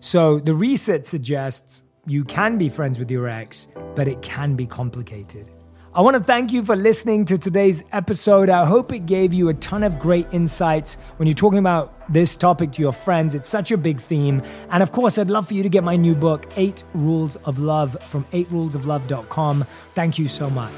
So 0.01 0.39
the 0.39 0.53
research 0.53 1.05
suggests 1.05 1.83
you 2.05 2.25
can 2.25 2.57
be 2.57 2.67
friends 2.67 2.99
with 2.99 3.09
your 3.09 3.29
ex, 3.29 3.69
but 3.95 4.09
it 4.09 4.21
can 4.21 4.57
be 4.57 4.65
complicated. 4.65 5.49
I 5.97 6.01
want 6.01 6.15
to 6.15 6.21
thank 6.21 6.53
you 6.53 6.63
for 6.63 6.75
listening 6.75 7.25
to 7.25 7.39
today's 7.39 7.83
episode. 7.91 8.51
I 8.51 8.65
hope 8.65 8.93
it 8.93 9.07
gave 9.07 9.33
you 9.33 9.49
a 9.49 9.55
ton 9.55 9.81
of 9.81 9.97
great 9.97 10.31
insights 10.31 10.93
when 11.15 11.25
you're 11.25 11.33
talking 11.33 11.57
about 11.57 11.91
this 12.07 12.37
topic 12.37 12.71
to 12.73 12.83
your 12.83 12.93
friends. 12.93 13.33
It's 13.33 13.49
such 13.49 13.71
a 13.71 13.77
big 13.77 13.99
theme. 13.99 14.43
And 14.69 14.83
of 14.83 14.91
course, 14.91 15.17
I'd 15.17 15.31
love 15.31 15.47
for 15.47 15.55
you 15.55 15.63
to 15.63 15.69
get 15.69 15.83
my 15.83 15.95
new 15.95 16.13
book, 16.13 16.45
Eight 16.55 16.83
Rules 16.93 17.35
of 17.37 17.57
Love, 17.57 17.97
from 18.03 18.25
eightrulesoflove.com. 18.25 19.65
Thank 19.95 20.19
you 20.19 20.27
so 20.27 20.51
much. 20.51 20.71